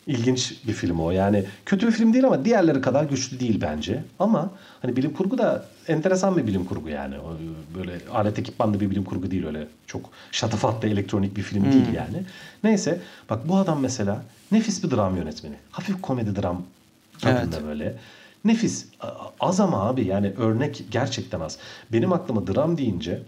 [0.08, 1.12] İlginç bir film o.
[1.12, 4.04] Yani kötü bir film değil ama diğerleri kadar güçlü değil bence.
[4.20, 4.52] Ama
[4.82, 7.16] hani bilim kurgu da enteresan bir bilim kurgu yani.
[7.78, 9.68] Böyle alet ekipmanlı bir bilim kurgu değil öyle.
[9.88, 11.94] Çok şatafatlı elektronik bir film değil Hmm.
[11.94, 12.24] yani.
[12.64, 13.00] Neyse
[13.30, 15.56] bak bu adam mesela nefis bir dram yönetmeni.
[15.72, 16.62] Hafif komedi dram
[17.22, 17.96] tadında böyle.
[18.46, 18.86] Nefis.
[19.40, 21.58] Az ama abi yani örnek gerçekten az.
[21.92, 23.22] Benim aklıma dram deyince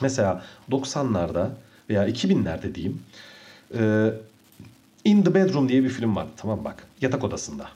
[0.00, 1.48] mesela 90'larda
[1.90, 3.02] veya 2000'lerde diyeyim
[3.78, 4.10] e,
[5.04, 7.68] In the Bedroom diye bir film vardı tamam bak yatak odasında.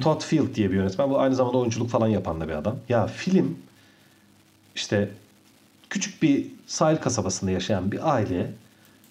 [0.00, 1.10] Todd Field diye bir yönetmen.
[1.10, 2.76] Bu aynı zamanda oyunculuk falan yapan da bir adam.
[2.88, 3.58] Ya film
[4.74, 5.10] işte
[5.90, 8.50] küçük bir sahil kasabasında yaşayan bir aile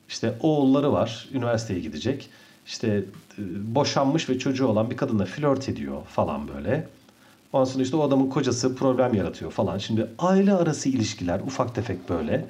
[0.10, 2.30] işte oğulları var üniversiteye gidecek.
[2.68, 3.42] İşte e,
[3.76, 6.88] boşanmış ve çocuğu olan bir kadınla flört ediyor falan böyle.
[7.54, 9.78] Ondan sonra işte o adamın kocası problem yaratıyor falan.
[9.78, 12.46] Şimdi aile arası ilişkiler ufak tefek böyle.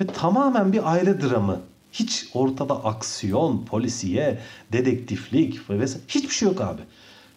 [0.00, 1.60] Ve tamamen bir aile dramı.
[1.92, 4.38] Hiç ortada aksiyon, polisiye,
[4.72, 6.82] dedektiflik ve vesaire hiçbir şey yok abi.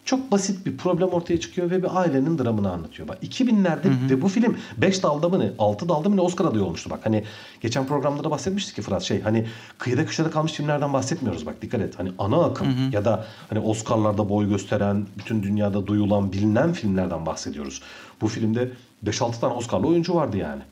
[0.04, 3.08] Çok basit bir problem ortaya çıkıyor ve bir ailenin dramını anlatıyor.
[3.08, 6.64] Bak 2000'lerde ve bu film 5 dalda mı ne 6 dalda mı ne Oscar adayı
[6.64, 7.00] olmuştu bak.
[7.02, 7.24] Hani
[7.60, 9.46] geçen programda da bahsetmiştik ki Fırat şey hani
[9.78, 11.98] kıyıda köşede kalmış filmlerden bahsetmiyoruz bak dikkat et.
[11.98, 17.82] Hani ana akım ya da hani Oscar'larda boy gösteren, bütün dünyada duyulan, bilinen filmlerden bahsediyoruz.
[18.20, 18.70] Bu filmde
[19.04, 20.62] 5-6 tane Oscar'lı oyuncu vardı yani.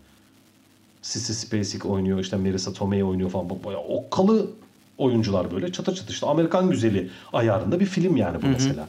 [1.05, 3.51] Sissy Spacek oynuyor işte Marisa Tomei oynuyor falan.
[3.65, 4.51] Bayağı okkalı
[4.99, 8.89] oyuncular böyle çatır çatır işte Amerikan güzeli ayarında bir film yani bu mesela.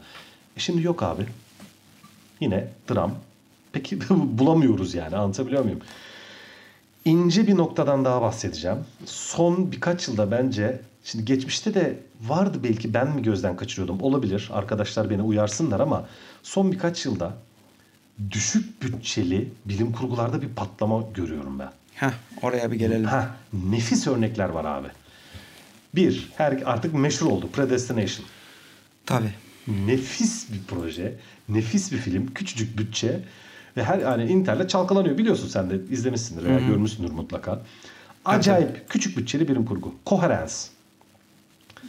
[0.58, 1.26] E şimdi yok abi.
[2.40, 3.12] Yine dram.
[3.74, 5.80] Peki bulamıyoruz yani anlatabiliyor muyum?
[7.06, 8.78] İnce bir noktadan daha bahsedeceğim.
[9.06, 14.50] Son birkaç yılda bence şimdi geçmişte de vardı belki ben mi gözden kaçırıyordum olabilir.
[14.54, 16.06] Arkadaşlar beni uyarsınlar ama
[16.44, 17.34] son birkaç yılda
[18.32, 21.72] düşük bütçeli bilim kurgularda bir patlama görüyorum ben.
[21.96, 23.06] Heh, oraya bir gelelim.
[23.06, 24.88] Ha, nefis örnekler var abi.
[25.96, 27.50] Bir, her artık meşhur oldu.
[27.54, 28.28] Predestination.
[29.06, 29.32] Tabii.
[29.68, 31.14] Nefis bir proje,
[31.50, 33.20] nefis bir film, küçücük bütçe
[33.78, 35.18] ve her yani internet çalkalanıyor.
[35.18, 37.62] Biliyorsun sen de izlemişsindir veya görmüşsündür mutlaka.
[38.26, 39.96] Acayip küçük bütçeli bilim kurgu.
[40.06, 40.54] Coherence.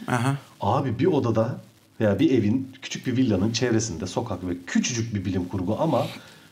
[0.07, 0.37] Aha.
[0.61, 1.61] Abi bir odada
[1.99, 6.07] veya bir evin küçük bir villanın çevresinde sokak ve küçücük bir bilim kurgu ama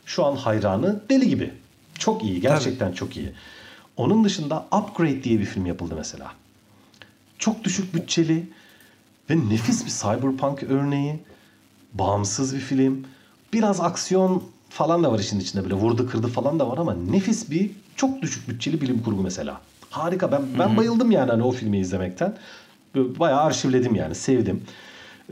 [0.06, 1.52] şu an hayranı deli gibi.
[1.98, 3.32] Çok iyi gerçekten çok iyi.
[3.96, 6.32] Onun dışında Upgrade diye bir film yapıldı mesela.
[7.38, 8.46] Çok düşük bütçeli
[9.30, 11.18] ve nefis bir cyberpunk örneği.
[11.94, 13.06] Bağımsız bir film.
[13.52, 17.50] Biraz aksiyon falan da var işin içinde böyle vurdu kırdı falan da var ama nefis
[17.50, 19.60] bir çok düşük bütçeli bilim kurgu mesela.
[19.90, 22.36] Harika ben ben bayıldım yani hani o filmi izlemekten.
[22.94, 24.62] Bayağı arşivledim yani sevdim.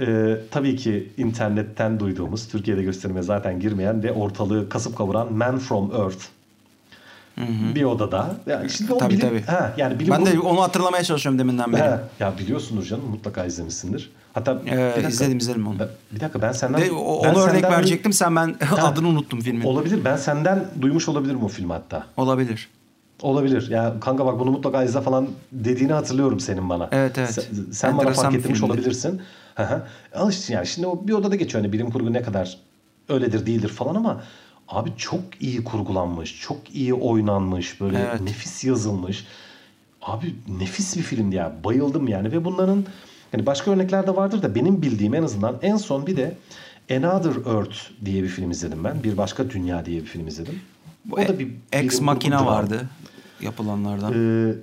[0.00, 5.92] Ee, tabii ki internetten duyduğumuz Türkiye'de gösterime zaten girmeyen ve ortalığı kasıp kavuran Man from
[5.92, 6.24] Earth.
[7.74, 8.34] Bir odada.
[8.46, 9.42] Yani şimdi o Tabii, bilim, tabii.
[9.42, 11.82] Ha, yani bilim Ben de onu hatırlamaya çalışıyorum deminden beri.
[11.82, 14.10] He, ya biliyorsunuz canım mutlaka izlemişsindir.
[14.32, 15.76] Hatta Ee, bir dakika, izledim izledim onu.
[16.12, 19.40] bir dakika ben senden De, o- ben onu örnek senden- verecektim sen ben adını unuttum
[19.40, 19.64] filmin.
[19.64, 20.04] Olabilir.
[20.04, 22.06] Ben senden duymuş olabilirim o filmi hatta.
[22.16, 22.68] Olabilir.
[23.22, 23.70] Olabilir.
[23.70, 26.88] Ya kanka bak bunu mutlaka izle falan dediğini hatırlıyorum senin bana.
[26.92, 27.30] Evet, evet.
[27.30, 28.72] Sen, sen bana fark bir ettirmiş filmdi.
[28.72, 29.22] olabilirsin.
[30.14, 32.56] Al işte yani şimdi o bir odada geçiyor hani bilim kurgu ne kadar
[33.08, 34.20] öyledir değildir falan ama
[34.68, 38.20] abi çok iyi kurgulanmış, çok iyi oynanmış, böyle Evet.
[38.20, 39.26] nefis yazılmış.
[40.02, 41.52] Abi nefis bir filmdi ya.
[41.64, 42.84] Bayıldım yani ve bunların
[43.32, 46.36] yani başka örnekler de vardır da benim bildiğim en azından en son bir de
[46.90, 49.02] Another Earth diye bir film izledim ben.
[49.02, 50.60] Bir başka dünya diye bir film izledim.
[51.04, 52.56] Bu e- Ex bilim Machina kurgu dram.
[52.56, 52.88] vardı
[53.40, 54.12] yapılanlardan.
[54.12, 54.54] Ee,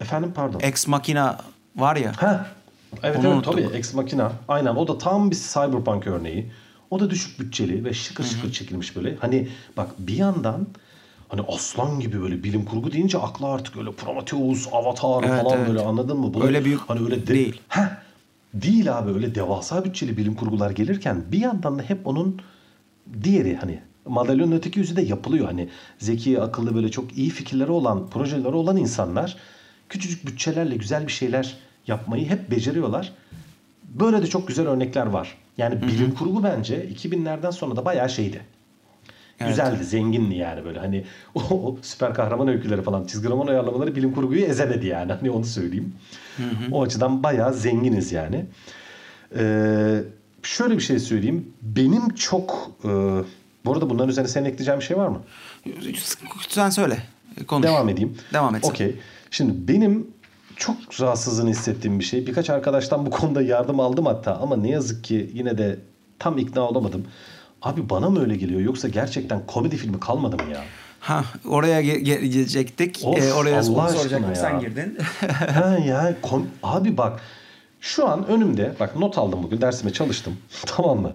[0.00, 0.60] efendim pardon.
[0.60, 1.38] Ex Machina
[1.76, 2.12] var ya.
[2.16, 2.46] Ha.
[3.02, 3.52] Evet Onu evet unuttuk.
[3.52, 4.32] tabii Ex Machina.
[4.48, 6.50] Aynen o da tam bir cyberpunk örneği.
[6.90, 9.16] O da düşük bütçeli ve şıkır şıkır çekilmiş böyle.
[9.20, 10.66] Hani bak bir yandan
[11.28, 15.68] hani aslan gibi böyle bilim kurgu deyince akla artık öyle Prometheus, Avatar Evet, falan evet.
[15.68, 16.34] böyle anladın mı?
[16.34, 17.60] Bunu, Öyle büyük hani öyle de- değil.
[17.68, 17.88] Heh.
[18.54, 22.40] Değil abi öyle devasa bütçeli bilim kurgular gelirken bir yandan da hep onun
[23.22, 25.46] diğeri hani madalyonun öteki yüzü de yapılıyor.
[25.46, 25.68] Hani
[25.98, 29.36] zeki, akıllı böyle çok iyi fikirleri olan, projeleri olan insanlar
[29.88, 33.12] küçücük bütçelerle güzel bir şeyler yapmayı hep beceriyorlar.
[33.84, 35.36] Böyle de çok güzel örnekler var.
[35.60, 38.40] Yani bilim kurgu bence 2000'lerden sonra da bayağı şeydi.
[39.40, 39.50] Evet.
[39.50, 41.04] Güzeldi, zengindi yani böyle hani
[41.34, 45.44] o, o süper kahraman öyküleri falan çizgi roman uyarlamaları bilim kurguyu ezemedi yani hani onu
[45.44, 45.94] söyleyeyim.
[46.72, 48.46] O açıdan bayağı zenginiz yani.
[49.36, 50.02] Ee,
[50.42, 51.52] şöyle bir şey söyleyeyim.
[51.62, 52.88] Benim çok e,
[53.64, 55.22] bu arada bunların üzerine senin ekleyeceğin bir şey var mı?
[56.48, 57.02] Sen söyle.
[57.46, 57.66] Konuş.
[57.66, 58.16] Devam edeyim.
[58.32, 58.64] Devam et.
[58.64, 58.96] Okey.
[59.30, 60.06] Şimdi benim
[60.60, 62.26] çok rahatsızlığını hissettiğim bir şey.
[62.26, 65.78] Birkaç arkadaştan bu konuda yardım aldım hatta ama ne yazık ki yine de
[66.18, 67.04] tam ikna olamadım.
[67.62, 70.60] Abi bana mı öyle geliyor yoksa gerçekten komedi filmi kalmadı mı ya?
[71.00, 73.00] Ha oraya ge- ge- gelecektik.
[73.04, 74.98] Of, Ee, oraya Allah soracaktım sen girdin.
[75.54, 77.20] ha ya kom- abi bak
[77.80, 80.36] şu an önümde bak not aldım bugün dersime çalıştım
[80.66, 81.12] tamam mı?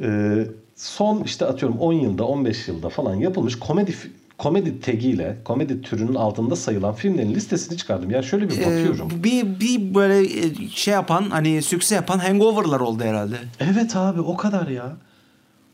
[0.00, 3.94] Ee, son işte atıyorum 10 yılda 15 yılda falan yapılmış komedi
[4.38, 8.10] komedi tegiyle komedi türünün altında sayılan filmlerin listesini çıkardım.
[8.10, 9.10] Yani şöyle bir Ee, bakıyorum.
[9.24, 13.36] bir bir böyle e, şey yapan hani sükse yapan hangover'lar oldu herhalde.
[13.60, 14.96] Evet abi o kadar ya.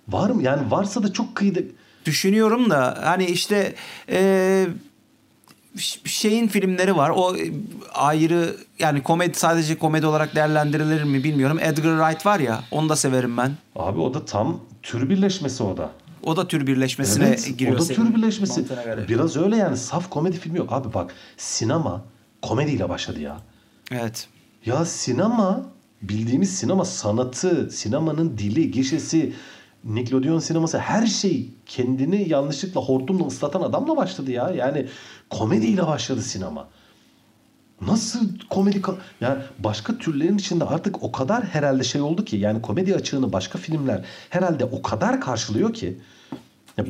[0.08, 0.42] Var mı?
[0.42, 1.60] Yani varsa da çok kıyıda
[2.06, 3.74] Düşünüyorum da hani işte
[4.10, 4.66] e,
[5.76, 7.10] ş- şeyin filmleri var.
[7.16, 7.50] O e,
[7.94, 11.58] ayrı yani komedi sadece komedi olarak değerlendirilir mi bilmiyorum.
[11.62, 13.50] Edgar Wright var ya onu da severim ben.
[13.76, 15.90] Abi o da tam tür birleşmesi o da.
[16.22, 17.76] O da tür birleşmesine Evet, giriyor.
[17.76, 18.64] o da tür birleşmesi.
[19.08, 20.72] Biraz öyle yani saf komedi filmi yok.
[20.72, 22.04] Abi bak sinema
[22.42, 23.40] komediyle başladı ya.
[23.92, 24.28] Evet.
[24.66, 25.62] Ya sinema
[26.02, 29.32] bildiğimiz sinema sanatı, sinemanın dili, gişesi,
[29.84, 34.50] Nickelodeon sineması her şey kendini yanlışlıkla hortumla ıslatan adamla başladı ya.
[34.50, 34.86] Yani
[35.30, 36.68] komediyle başladı sinema.
[37.86, 38.20] Nasıl
[38.50, 42.94] komedi ka- yani başka türlerin içinde artık o kadar herhalde şey oldu ki yani komedi
[42.94, 45.98] açığını başka filmler herhalde o kadar karşılıyor ki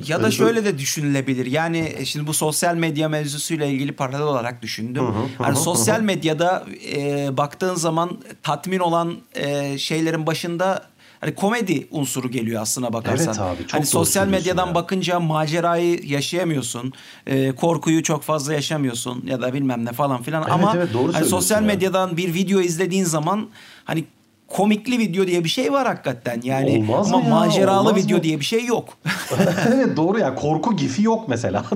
[0.06, 1.46] Ya öyle- da şöyle de düşünülebilir.
[1.46, 5.04] Yani e, şimdi bu sosyal medya mevzusuyla ilgili paralel olarak düşündüm.
[5.38, 6.64] hani sosyal medyada
[6.96, 10.82] e, baktığın zaman tatmin olan e, şeylerin başında
[11.20, 13.26] hani komedi unsuru geliyor aslına bakarsan.
[13.26, 14.74] Evet abi, çok hani sosyal medyadan ya.
[14.74, 16.92] bakınca macerayı yaşayamıyorsun.
[17.26, 21.12] E, korkuyu çok fazla yaşamıyorsun ya da bilmem ne falan filan Evet, ama evet, doğru
[21.14, 21.66] hani sosyal ya.
[21.66, 23.48] medyadan bir video izlediğin zaman
[23.84, 24.04] hani
[24.50, 26.40] komikli video diye bir şey var hakikaten.
[26.44, 27.30] Yani Olmaz ama ya?
[27.30, 28.22] maceralı Olmaz video mı?
[28.22, 28.88] diye bir şey yok.
[29.74, 31.64] evet doğru ya korku gifi yok mesela.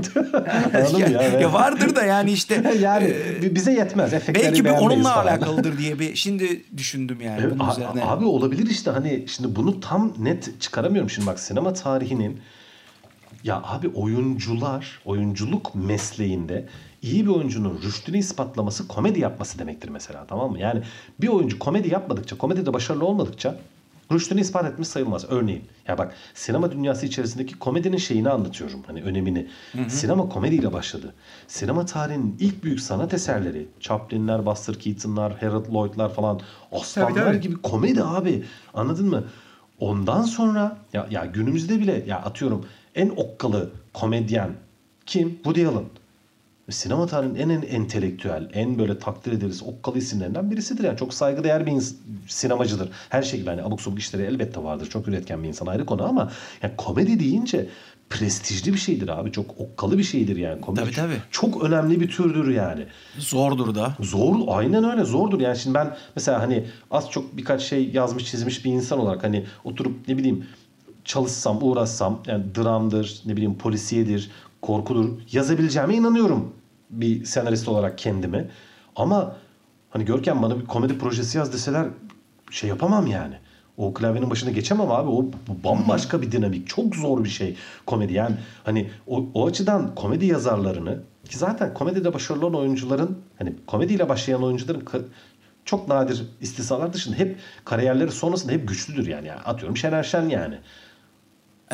[0.98, 1.22] Ya, ya?
[1.40, 4.12] ya vardır da yani işte yani bi- bize yetmez.
[4.12, 5.26] Efektleri belki bir onunla falan.
[5.26, 8.04] alakalıdır diye bir şimdi düşündüm yani Evet, bunun üzerine.
[8.04, 12.40] Abi olabilir işte hani şimdi bunu tam net çıkaramıyorum şimdi bak sinema tarihinin
[13.44, 16.66] ya abi oyuncular oyunculuk mesleğinde
[17.04, 20.58] iyi bir oyuncunun rüştünü ispatlaması komedi yapması demektir mesela tamam mı?
[20.58, 20.82] Yani
[21.20, 23.56] bir oyuncu komedi yapmadıkça komedide başarılı olmadıkça
[24.12, 25.24] rüştünü ispat etmiş sayılmaz.
[25.28, 29.46] Örneğin ya bak sinema dünyası içerisindeki komedinin şeyini anlatıyorum hani önemini.
[29.88, 31.14] Sinema komediyle başladı.
[31.48, 36.40] Sinema tarihinin ilk büyük sanat eserleri Chaplin'ler, Buster Keaton'lar, Harold Lloyd'lar falan
[36.72, 37.40] aslanlar Tabii, tabii.
[37.40, 38.44] gibi komedi abi.
[38.74, 39.24] Anladın mı?
[39.78, 44.50] Ondan sonra ya, ya günümüzde bile ya atıyorum en okkalı komedyen
[45.06, 45.34] kim?
[45.34, 45.84] Woody Allen.
[46.70, 50.84] Sinema tarihinin en, en entelektüel, en böyle takdir edilisi okkalı isimlerinden birisidir.
[50.84, 51.94] Yani çok saygıdeğer bir ins-
[52.28, 52.88] sinemacıdır.
[53.08, 54.90] Her şey gibi hani abuk sabuk işleri elbette vardır.
[54.90, 56.30] Çok üretken bir insan ayrı konu ama
[56.62, 57.66] yani komedi deyince
[58.10, 59.32] prestijli bir şeydir abi.
[59.32, 60.60] Çok okkalı bir şeydir yani.
[60.60, 61.22] Komedi Tabii, tabii.
[61.30, 62.86] Çok önemli bir türdür yani.
[63.18, 63.96] Zordur da.
[64.00, 65.40] Zor, aynen öyle zordur.
[65.40, 69.44] Yani şimdi ben mesela hani az çok birkaç şey yazmış çizmiş bir insan olarak hani
[69.64, 70.46] oturup ne bileyim
[71.04, 74.30] çalışsam, uğraşsam yani dramdır, ne bileyim polisiyedir,
[74.64, 76.52] korkudur yazabileceğime inanıyorum
[76.90, 78.50] bir senarist olarak kendimi.
[78.96, 79.36] Ama
[79.90, 81.86] hani Görkem bana bir komedi projesi yaz deseler
[82.50, 83.34] şey yapamam yani.
[83.76, 85.10] O klavyenin başına geçemem abi.
[85.10, 85.26] O
[85.64, 86.68] bambaşka bir dinamik.
[86.68, 87.56] Çok zor bir şey
[87.86, 88.12] komedi.
[88.12, 94.08] Yani hani o, o açıdan komedi yazarlarını ki zaten komedide başarılı olan oyuncuların hani komediyle
[94.08, 94.84] başlayan oyuncuların
[95.64, 99.28] çok nadir istisnalar dışında hep kariyerleri sonrasında hep güçlüdür yani.
[99.28, 100.58] yani atıyorum Şener Şen yani.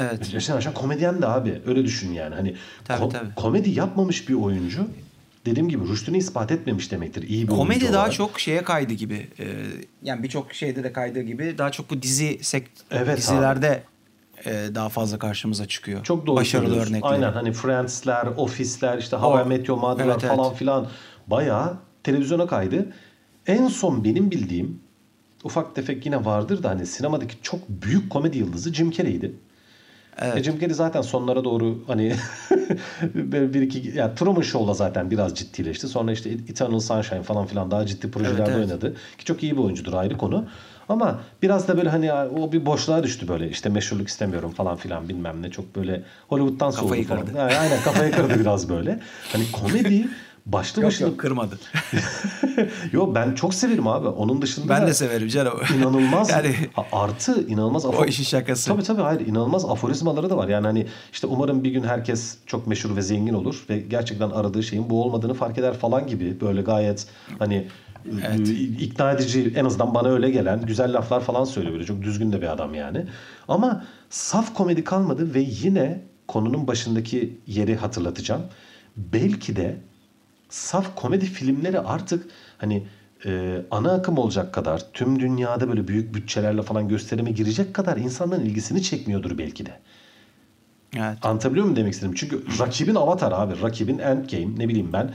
[0.00, 0.40] Evet.
[0.40, 1.62] Şener Şen komedyen de abi.
[1.66, 2.34] Öyle düşün yani.
[2.34, 3.34] Hani Tabii, ko- tabii.
[3.36, 4.88] komedi yapmamış bir oyuncu
[5.46, 7.22] dediğim gibi rüştünü ispat etmemiş demektir.
[7.22, 8.12] İyi bir Komedi daha olarak.
[8.12, 9.28] çok şeye kaydı gibi.
[9.38, 9.44] Ee,
[10.02, 13.82] yani birçok şeyde de kaydığı gibi daha çok bu dizi sekt Evet dizilerde
[14.44, 16.04] e, daha fazla karşımıza çıkıyor.
[16.04, 17.02] Çok doğru Başarılı örnekleri.
[17.04, 20.36] Aynen hani Friends'ler, Office'ler, işte How I O- Met Your Mother'lar Evet, evet.
[20.36, 20.86] falan filan
[21.26, 22.92] bayağı televizyona kaydı.
[23.46, 24.80] En son benim bildiğim
[25.44, 29.32] ufak tefek yine vardır da hani sinemadaki çok büyük komedi yıldızı Jim Carrey'di.
[30.20, 30.36] Evet.
[30.36, 32.12] E Jim Carrey zaten sonlara doğru hani
[33.14, 35.88] bir iki ya Truman Show'la zaten biraz ciddileşti.
[35.88, 38.70] Sonra işte Eternal Sunshine falan filan daha ciddi projelerde Evet, evet.
[38.70, 38.94] oynadı.
[39.18, 40.44] Ki çok iyi bir oyuncudur ayrı konu.
[40.88, 43.50] Ama biraz da böyle hani o bir boşluğa düştü böyle.
[43.50, 45.50] İşte meşhurluk istemiyorum falan filan bilmem ne.
[45.50, 47.26] Çok böyle Hollywood'dan soğudu Kafayı falan.
[47.26, 47.38] kırdı.
[47.38, 49.00] Ha, aynen kafayı kırdı biraz böyle.
[49.32, 50.08] Hani komedi
[50.46, 51.08] başlı Yok başına...
[51.08, 51.58] yok kırmadı.
[52.92, 54.08] Yo ben çok severim abi.
[54.08, 55.52] Onun dışında ben de severim canım.
[55.78, 56.54] inanılmaz yani
[56.92, 58.68] artı inanılmaz o işin şakası.
[58.68, 60.48] Tabii tabii hayır inanılmaz aforizmaları da var.
[60.48, 64.62] Yani hani işte umarım bir gün herkes çok meşhur ve zengin olur ve gerçekten aradığı
[64.62, 67.06] şeyin bu olmadığını fark eder falan gibi böyle gayet
[67.38, 67.68] hani
[68.12, 68.48] Evet.
[68.48, 72.32] e, ikna edici en azından bana öyle gelen güzel laflar falan söylüyor böyle çok düzgün
[72.32, 73.06] de bir adam yani.
[73.48, 78.42] Ama saf komedi kalmadı ve yine konunun başındaki yeri hatırlatacağım.
[78.96, 79.76] Belki de
[80.50, 82.26] saf komedi filmleri artık
[82.58, 82.82] hani
[83.26, 88.44] e, ana akım olacak kadar tüm dünyada böyle büyük bütçelerle falan gösterime girecek kadar insanların
[88.44, 89.72] ilgisini çekmiyordur belki de.
[90.96, 91.18] Evet.
[91.22, 92.14] Anlatabiliyor muyum demek istedim?
[92.16, 93.62] Çünkü rakibin Avatar abi.
[93.62, 95.10] Rakibin Endgame ne bileyim ben.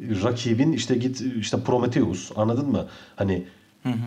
[0.00, 2.86] Rakibin işte git işte Prometheus anladın mı?
[3.16, 3.44] Hani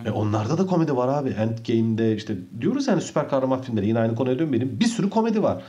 [0.06, 1.30] e onlarda da komedi var abi.
[1.30, 4.80] Endgame'de işte diyoruz yani süper kahraman filmleri yine aynı konuya dönmeyelim.
[4.80, 5.62] Bir sürü komedi var.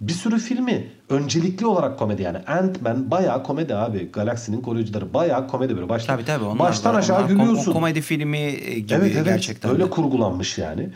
[0.00, 2.38] Bir sürü filmi öncelikli olarak komedi yani.
[2.38, 4.12] Ant-Man bayağı komedi abi.
[4.12, 5.88] Galaksinin koruyucuları bayağı komedi böyle.
[5.88, 6.44] Baştan, Tabii tabii.
[6.44, 7.72] Onlar baştan da- aşağı onlar kom- gülüyorsun.
[7.72, 9.70] komedi filmi e, gibi Evet evet gerçekten.
[9.70, 9.90] öyle de.
[9.90, 10.88] kurgulanmış yani.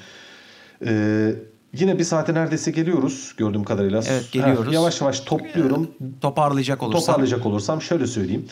[0.87, 1.35] Ee,
[1.73, 4.03] yine bir saate neredeyse geliyoruz gördüğüm kadarıyla.
[4.09, 4.67] Evet, geliyoruz.
[4.69, 5.91] Heh, yavaş yavaş topluyorum.
[6.21, 7.01] Toparlayacak olursam.
[7.01, 8.47] Toparlayacak olursam şöyle söyleyeyim.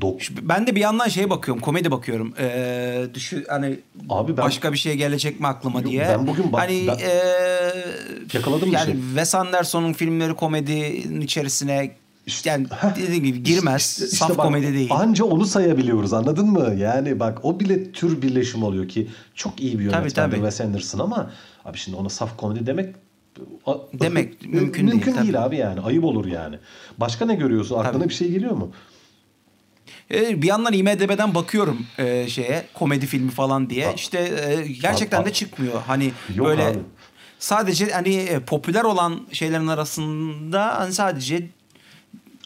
[0.00, 2.34] Dok Ben de bir yandan şeye bakıyorum, komedi bakıyorum.
[2.38, 3.78] Ee, düşü hani
[4.08, 6.06] Abi ben- başka bir şey gelecek mi aklıma Yok, diye.
[6.08, 7.72] ben bugün bak- hani ben- ee,
[8.32, 8.94] Yakaladım bir yani şey.
[8.94, 11.90] Wes Anderson'un filmleri komedinin içerisine
[12.26, 12.66] İşte- yani
[12.96, 13.82] dediğim gibi girmez.
[13.92, 14.90] İşte- işte Saf bak, komedi değil.
[14.92, 16.74] Anca onu sayabiliyoruz anladın mı?
[16.78, 20.34] Yani bak o bile tür birleşim oluyor ki çok iyi bir yönetmendir tabii.
[20.36, 21.30] Wes Anderson ama
[21.64, 22.94] abi şimdi ona saf komedi demek
[23.92, 25.22] Demek mümkün değil, Mümkün tabii.
[25.22, 25.80] değil abi yani.
[25.80, 26.56] Ayıp olur yani.
[26.98, 27.78] Başka ne görüyorsun?
[27.78, 28.08] Aklına Tabii.
[28.08, 28.70] bir şey geliyor mu?
[30.12, 33.88] Ee, bir yandan IMDb'den bakıyorum e, şeye komedi filmi falan diye.
[33.88, 35.82] Abi- İşte e, gerçekten Abi- de çıkmıyor.
[35.86, 36.78] Hani Yok böyle abi.
[37.38, 41.46] sadece hani e, popüler olan şeylerin arasında hani sadece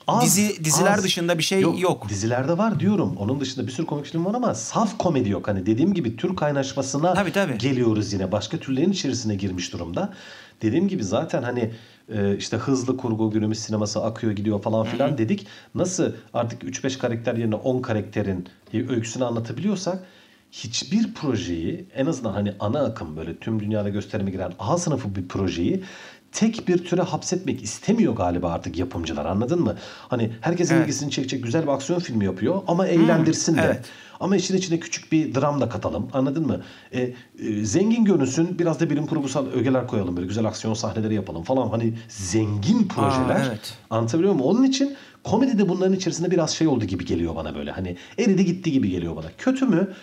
[0.09, 1.05] Az, dizi diziler az.
[1.05, 2.09] dışında bir şey yok.
[2.09, 3.17] Dizilerde var diyorum.
[3.19, 5.49] Onun dışında bir sürü komik film var ama saf komedi yok.
[5.49, 7.59] Hani dediğim gibi tür kaynaşmasına Tabii, tabii.
[7.59, 8.33] geliyoruz yine.
[8.33, 10.15] Başka türlerin içerisine girmiş durumda.
[10.63, 11.71] Dediğim gibi zaten hani
[12.09, 15.47] e, işte hızlı kurgu günümüz sineması akıyor gidiyor falan filan dedik.
[15.75, 20.07] Nasıl artık 3-5 karakter yerine 10 karakterin öyküsünü anlatabiliyorsak
[20.53, 25.29] hiçbir projeyi en azından hani ana akım böyle tüm dünyada gösterime giren A sınıfı bir
[25.29, 25.85] projeyi
[26.33, 29.77] tek bir türe hapsetmek istemiyor galiba artık yapımcılar anladın mı?
[30.09, 30.85] Hani herkesin Evet.
[30.85, 33.63] ilgisini çekecek güzel bir aksiyon filmi yapıyor ama eğlendirsin de.
[33.65, 33.85] evet.
[34.21, 36.61] Ama işin içine küçük bir dram da katalım anladın mı?
[36.93, 37.01] E,
[37.39, 41.69] e, zengin görünsün biraz da bilim kurgusal ögeler koyalım böyle güzel aksiyon sahneleri yapalım falan.
[41.69, 43.75] Hani zengin projeler evet.
[43.91, 44.47] anlatabiliyor muyum?
[44.47, 47.71] Onun için komedi de bunların içerisinde biraz şey oldu gibi geliyor bana böyle.
[47.71, 49.27] Hani eridi gitti gibi geliyor bana.
[49.39, 49.95] Kötü mü?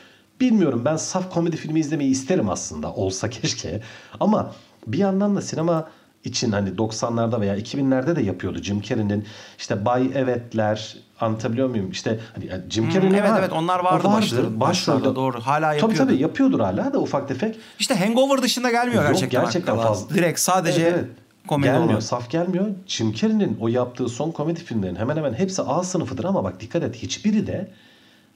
[0.42, 3.82] Bilmiyorum ben saf komedi filmi izlemeyi isterim aslında olsa keşke.
[4.20, 4.52] Ama
[4.88, 5.90] bir yandan da sinema
[6.24, 9.26] için hani 90'larda veya 2000'lerde de yapıyordu Jim Carrey'nin
[9.58, 11.92] işte Bay Evetler anlatabiliyor muyum?
[11.92, 13.40] İşte hani yani Jim Carrey'nin evet var.
[13.40, 15.40] evet onlar O vardı, başları, başlarda doğru.
[15.42, 15.98] Hala Tabii yapıyordu.
[16.12, 17.56] tabii yapıyordur hala da ufak tefek.
[17.80, 19.42] İşte Hangover dışında gelmiyor Yok, gerçekten.
[19.44, 19.88] gerçekten aklıma.
[19.90, 20.16] fazla.
[20.16, 21.06] Direkt sadece Evet, evet.
[21.48, 22.00] komedi gelmiyor, olan.
[22.00, 22.66] saf gelmiyor.
[22.88, 26.84] Jim Carrey'nin o yaptığı son komedi filmlerin hemen hemen hepsi A sınıfıdır ama bak dikkat
[26.84, 27.68] et hiçbiri de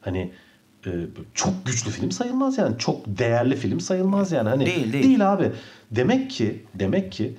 [0.01, 0.31] hani
[0.85, 0.89] e,
[1.33, 2.77] çok güçlü film sayılmaz yani.
[2.77, 4.49] Çok değerli film sayılmaz yani.
[4.49, 5.33] Hani Değil, değil.
[5.33, 5.51] abi.
[5.91, 7.37] Demek ki demek ki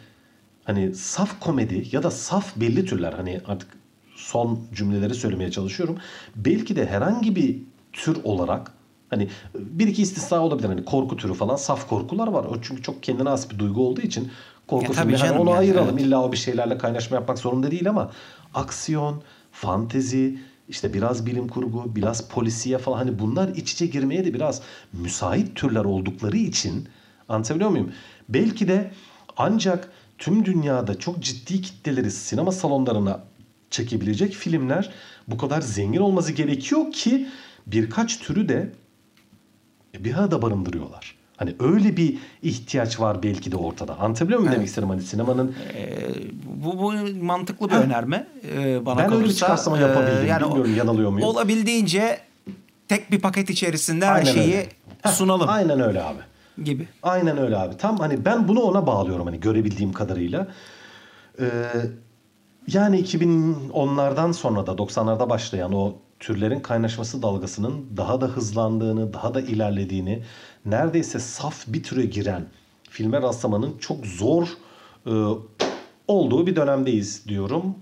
[0.68, 3.68] hani saf komedi ya da saf belli türler hani artık
[4.16, 5.98] son cümleleri söylemeye çalışıyorum.
[6.36, 7.62] Belki de herhangi bir
[7.92, 8.72] tür olarak
[9.10, 10.68] hani bir iki istisna olabilir.
[10.68, 12.44] Hani korku türü falan saf korkular var.
[12.44, 14.30] O çünkü çok kendine has bir duygu olduğu için
[14.66, 15.88] korku filmi hani onu yani, ayıralım.
[15.92, 16.06] evet.
[16.06, 18.10] İlla o bir şeylerle kaynaşma yapmak zorunda değil ama
[18.54, 20.38] aksiyon, fantezi,
[20.68, 24.62] işte biraz bilim kurgu, biraz polisiye falan hani bunlar iç içe girmeye de biraz
[24.92, 26.88] müsait türler oldukları için
[27.28, 27.92] anlatabiliyor muyum?
[28.28, 28.90] Belki de
[29.36, 33.20] ancak tüm dünyada çok ciddi kitleleri sinema salonlarına
[33.70, 34.90] çekebilecek filmler
[35.28, 37.26] bu kadar zengin olması gerekiyor ki
[37.66, 38.72] birkaç türü de
[39.98, 41.14] bir arada barındırıyorlar.
[41.36, 43.98] Hani öyle bir ihtiyaç var belki de ortada.
[43.98, 44.56] Anlatabiliyor muyum Evet.
[44.56, 44.88] demek istedim?
[44.88, 45.98] Hani sinemanın Ee,
[46.64, 46.92] bu, bu
[47.24, 49.34] mantıklı bir önerme ee, bana ben öyle kalırsa.
[49.38, 50.26] çıkarsam Ee, yapabildim.
[50.26, 51.28] yani o- Bilmiyorum yanılıyor muyum?
[51.28, 52.18] Olabildiğince
[52.88, 54.68] tek bir paket içerisinde her Aynen şeyi öyle.
[55.06, 56.18] Sunalım Aynen öyle abi.
[56.64, 56.88] Gibi.
[57.02, 57.76] Aynen öyle abi.
[57.76, 60.48] Tam hani ben bunu ona bağlıyorum hani görebildiğim kadarıyla.
[61.40, 61.46] Ee,
[62.66, 69.40] yani 2010'lardan sonra da 90'larda başlayan o türlerin kaynaşması dalgasının daha da hızlandığını, daha da
[69.40, 70.22] ilerlediğini,
[70.64, 72.44] neredeyse saf bir türe giren
[72.90, 74.48] filme rastlamanın çok zor
[75.06, 75.12] e,
[76.09, 77.74] olduğu bir dönemdeyiz diyorum.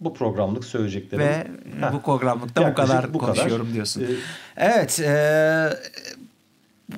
[0.00, 1.24] Bu programlık söyleyeceklerim.
[1.24, 1.46] Ve
[1.80, 1.92] Heh.
[1.92, 3.34] bu programlıkta bu kadar bu kadar.
[3.34, 4.02] konuşuyorum diyorsun.
[4.02, 4.06] Ee,
[4.56, 5.00] Evet.
[5.00, 5.70] e,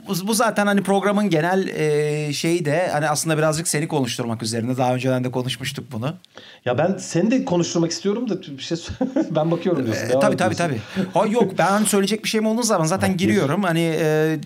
[0.09, 4.77] bu, zaten hani programın genel e, şeyi de hani aslında birazcık seni konuşturmak üzerine.
[4.77, 6.15] Daha önceden de konuşmuştuk bunu.
[6.65, 8.79] Ya ben seni de konuşturmak istiyorum da bir şey
[9.31, 10.07] ben bakıyorum diyorsun.
[10.07, 10.81] E, tabii tabii tabii.
[11.15, 13.63] Ha, yok ben söyleyecek bir şeyim olduğu zaman zaten giriyorum.
[13.63, 14.39] Hani e,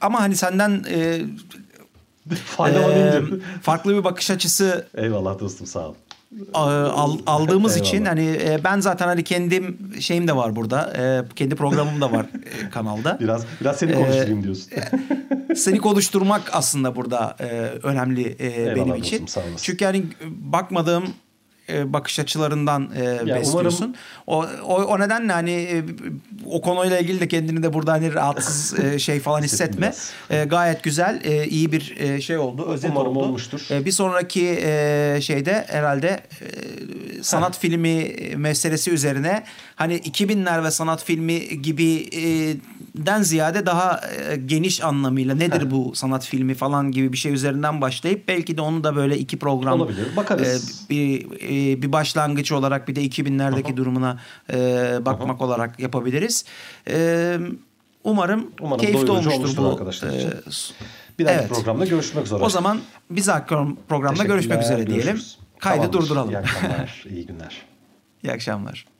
[0.00, 1.20] ama hani senden e,
[2.68, 3.20] e,
[3.62, 5.94] farklı bir bakış açısı Eyvallah dostum sağ ol.
[6.54, 8.10] Al- aldığımız için Eyvallah.
[8.10, 10.92] hani e, ben zaten hani kendim şeyim de var burada.
[10.98, 12.26] E, kendi programım da var
[12.66, 13.18] e, kanalda.
[13.20, 14.70] Biraz biraz seni Ee, konuşturayım diyorsun.
[15.56, 17.36] Seni konuşturmak aslında burada
[17.82, 19.18] önemli e, benim Eyvallah için.
[19.22, 19.42] olasın.
[19.62, 21.04] Çünkü hani bakmadığım
[21.68, 23.96] e, bakış açılarından e, besliyorsun.
[24.26, 24.50] Umarım...
[24.66, 25.84] O, o o nedenle hani e,
[26.46, 29.92] o konuyla ilgili de kendini de burada hani rahatsız e, şey falan hissetme.
[30.30, 33.24] E, gayet güzel, e, iyi bir e, şey oldu, özet umarım oldu.
[33.24, 33.66] olmuştur.
[33.70, 39.44] E, bir sonraki e, şeyde herhalde e, sanat filmi meselesi üzerine
[39.76, 42.56] hani 2000'ler ve sanat filmi gibi e,
[42.94, 47.80] den ziyade daha e, geniş anlamıyla nedir bu sanat filmi falan gibi bir şey üzerinden
[47.80, 50.16] başlayıp belki de onu da böyle iki program olabilir.
[50.16, 50.84] Bakarız.
[50.86, 53.76] E, bir e, bir başlangıç olarak bir de 2000'lerdeki Aha.
[53.76, 54.20] durumuna
[54.52, 54.56] e,
[55.00, 55.44] bakmak Aha.
[55.44, 56.44] olarak yapabiliriz.
[56.88, 57.38] E,
[58.04, 60.28] umarım, umarım keyifli olmuştur bu arkadaşlar için.
[60.28, 60.34] E,
[61.18, 61.48] bir dahaki evet.
[61.48, 62.42] programda görüşmek üzere.
[62.42, 62.80] O zaman
[63.10, 63.54] bir dahaki
[63.88, 65.20] programda görüşmek üzere diyelim.
[65.58, 65.98] Kaydı Tamamdır.
[65.98, 66.30] durduralım.
[66.30, 67.62] İyi akşamlar, iyi günler.
[68.24, 68.93] İyi akşamlar.